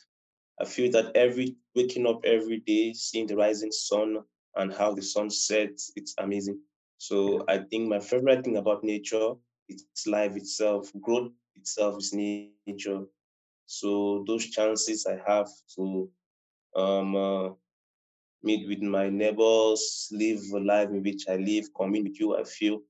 I 0.60 0.64
feel 0.64 0.90
that 0.92 1.16
every 1.16 1.56
waking 1.74 2.06
up 2.06 2.20
every 2.24 2.58
day, 2.60 2.92
seeing 2.92 3.26
the 3.26 3.36
rising 3.36 3.72
sun 3.72 4.18
and 4.56 4.72
how 4.72 4.94
the 4.94 5.02
sun 5.02 5.30
sets, 5.30 5.92
it's 5.96 6.14
amazing. 6.18 6.60
So 6.98 7.44
I 7.48 7.58
think 7.58 7.88
my 7.88 8.00
favorite 8.00 8.44
thing 8.44 8.56
about 8.56 8.84
nature 8.84 9.34
is 9.68 9.86
life 10.06 10.36
itself. 10.36 10.92
Growth 11.00 11.32
itself 11.56 11.98
is 11.98 12.12
nature. 12.14 13.02
So 13.78 14.24
those 14.26 14.46
chances 14.56 15.06
I 15.06 15.18
have 15.26 15.48
to 15.76 16.10
um, 16.76 17.16
uh, 17.16 17.50
meet 18.42 18.68
with 18.68 18.82
my 18.82 19.08
neighbors, 19.08 20.08
live 20.12 20.40
a 20.54 20.60
life 20.60 20.90
in 20.90 21.02
which 21.02 21.24
I 21.28 21.36
live, 21.36 21.66
commune 21.74 22.04
with 22.04 22.20
you, 22.20 22.36
I 22.36 22.44
feel 22.44 22.82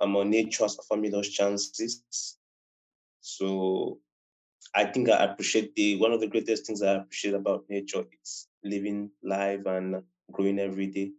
I'm 0.00 0.16
on 0.16 0.30
nature 0.30 0.64
has 0.64 0.78
me 0.98 1.08
those 1.10 1.30
chances. 1.30 2.38
So 3.20 3.98
I 4.74 4.84
think 4.86 5.08
I 5.10 5.24
appreciate 5.24 5.74
the 5.74 5.96
one 5.98 6.12
of 6.12 6.20
the 6.20 6.28
greatest 6.28 6.66
things 6.66 6.82
I 6.82 6.94
appreciate 6.94 7.34
about 7.34 7.64
nature 7.68 8.04
is 8.22 8.48
living 8.64 9.10
life 9.22 9.66
and 9.66 10.02
growing 10.32 10.58
every 10.58 10.88
day. 10.88 11.12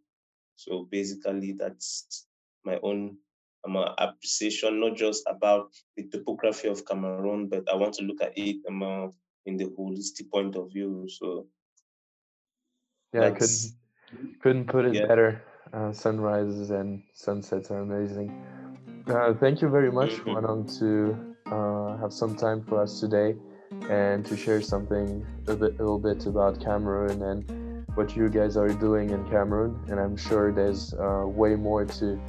So 0.56 0.88
basically, 0.92 1.54
that's 1.54 2.28
my 2.66 2.80
own 2.84 3.18
um, 3.66 3.78
appreciation, 3.98 4.80
not 4.80 4.96
just 4.96 5.24
about 5.28 5.72
the 5.96 6.04
topography 6.10 6.68
of 6.68 6.86
Cameroon, 6.86 7.48
but 7.48 7.70
I 7.72 7.76
want 7.76 7.94
to 7.96 8.04
look 8.04 8.22
at 8.22 8.34
it 8.38 8.58
um, 8.70 9.12
in 9.46 9.58
the 9.58 9.66
holistic 9.66 10.30
point 10.32 10.56
of 10.56 10.72
view. 10.72 11.08
So 11.08 11.48
yeah, 13.14 13.28
I 13.28 13.32
couldn't 13.32 13.74
couldn't 14.42 14.68
put 14.68 14.86
it 14.86 14.96
yeah. 14.96 15.06
better. 15.06 15.44
Uh, 15.72 15.92
sunrises 15.92 16.70
and 16.70 17.02
sunsets 17.14 17.72
are 17.72 17.80
amazing. 17.80 18.30
Uh, 19.08 19.34
thank 19.34 19.62
you 19.62 19.70
very 19.70 19.92
much, 19.92 20.12
mm-hmm. 20.12 20.30
Wanong, 20.30 20.80
to 20.80 21.36
uh, 21.52 21.98
have 21.98 22.14
some 22.14 22.36
time 22.36 22.64
for 22.64 22.82
us 22.82 23.00
today 23.00 23.36
and 23.90 24.24
to 24.26 24.38
share 24.38 24.62
something 24.62 25.26
a, 25.48 25.56
bit, 25.56 25.74
a 25.80 25.84
little 25.84 26.00
bit 26.00 26.26
about 26.28 26.62
Cameroon 26.62 27.22
and 27.24 27.86
what 27.96 28.16
you 28.16 28.30
guys 28.30 28.58
are 28.58 28.70
doing 28.70 29.10
in 29.12 29.24
Cameroon, 29.30 29.80
and 29.88 30.00
I'm 30.00 30.18
sure 30.18 30.52
there's 30.52 30.94
uh, 30.94 31.26
way 31.28 31.56
more 31.56 31.86
to 31.86 32.20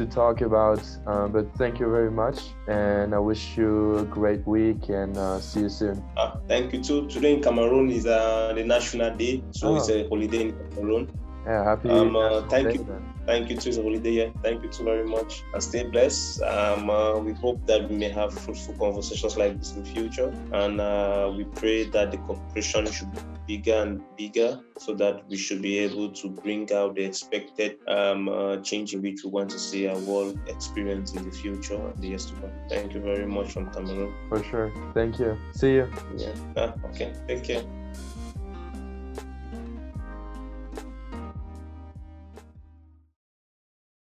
to 0.00 0.06
talk 0.06 0.40
about. 0.40 0.82
Uh, 1.06 1.28
but 1.28 1.44
thank 1.56 1.78
you 1.78 1.88
very 1.90 2.10
much, 2.10 2.38
and 2.68 3.14
I 3.14 3.18
wish 3.18 3.56
you 3.56 3.98
a 3.98 4.04
great 4.04 4.46
week, 4.46 4.88
and 4.88 5.16
uh, 5.16 5.38
see 5.40 5.60
you 5.60 5.68
soon. 5.68 6.02
Uh, 6.16 6.36
thank 6.48 6.72
you 6.72 6.80
too. 6.82 7.06
Today 7.08 7.34
in 7.34 7.42
Cameroon 7.42 7.90
is 7.90 8.06
uh, 8.06 8.52
the 8.56 8.64
National 8.64 9.14
Day, 9.14 9.42
so 9.50 9.68
oh. 9.68 9.76
it's 9.76 9.90
a 9.90 10.08
holiday 10.08 10.42
in 10.48 10.50
Cameroon. 10.70 11.04
Yeah, 11.46 11.64
happy. 11.64 11.88
Um, 11.88 12.16
uh, 12.16 12.42
thank 12.48 12.74
you. 12.74 12.84
Then. 12.84 13.14
Thank 13.26 13.50
you 13.50 13.56
too. 13.56 13.70
It's 13.70 13.78
a 13.78 13.82
holiday. 13.82 14.10
Yeah. 14.10 14.28
Thank 14.42 14.62
you 14.62 14.68
too 14.68 14.84
very 14.84 15.06
much. 15.06 15.42
And 15.54 15.62
stay 15.62 15.84
blessed. 15.84 16.42
Um, 16.42 16.90
uh, 16.90 17.18
we 17.18 17.32
hope 17.32 17.66
that 17.66 17.88
we 17.88 17.96
may 17.96 18.10
have 18.10 18.34
fruitful 18.34 18.74
conversations 18.74 19.36
like 19.36 19.58
this 19.58 19.72
in 19.72 19.82
the 19.82 19.88
future. 19.88 20.34
And 20.52 20.80
uh, 20.80 21.32
we 21.34 21.44
pray 21.44 21.84
that 21.84 22.10
the 22.10 22.18
cooperation 22.18 22.86
should 22.90 23.12
be 23.12 23.20
bigger 23.46 23.82
and 23.82 24.02
bigger 24.16 24.60
so 24.78 24.94
that 24.94 25.28
we 25.28 25.36
should 25.36 25.62
be 25.62 25.78
able 25.78 26.10
to 26.10 26.28
bring 26.28 26.72
out 26.72 26.94
the 26.96 27.04
expected 27.04 27.78
um, 27.88 28.28
uh, 28.28 28.56
change 28.58 28.94
in 28.94 29.02
which 29.02 29.24
we 29.24 29.30
want 29.30 29.50
to 29.50 29.58
see 29.58 29.86
our 29.86 29.98
world 30.00 30.38
experience 30.46 31.14
in 31.14 31.24
the 31.24 31.34
future 31.34 31.74
and 31.74 31.96
the 32.02 32.08
years 32.08 32.26
to 32.26 32.34
come. 32.34 32.50
Thank 32.68 32.94
you 32.94 33.00
very 33.00 33.26
much 33.26 33.52
from 33.52 33.70
Cameroon. 33.72 34.12
For 34.28 34.42
sure. 34.44 34.72
Thank 34.92 35.18
you. 35.18 35.38
See 35.52 35.72
you. 35.74 35.88
Yeah. 36.16 36.34
Ah, 36.56 36.74
okay. 36.90 37.14
Take 37.26 37.44
care. 37.44 37.62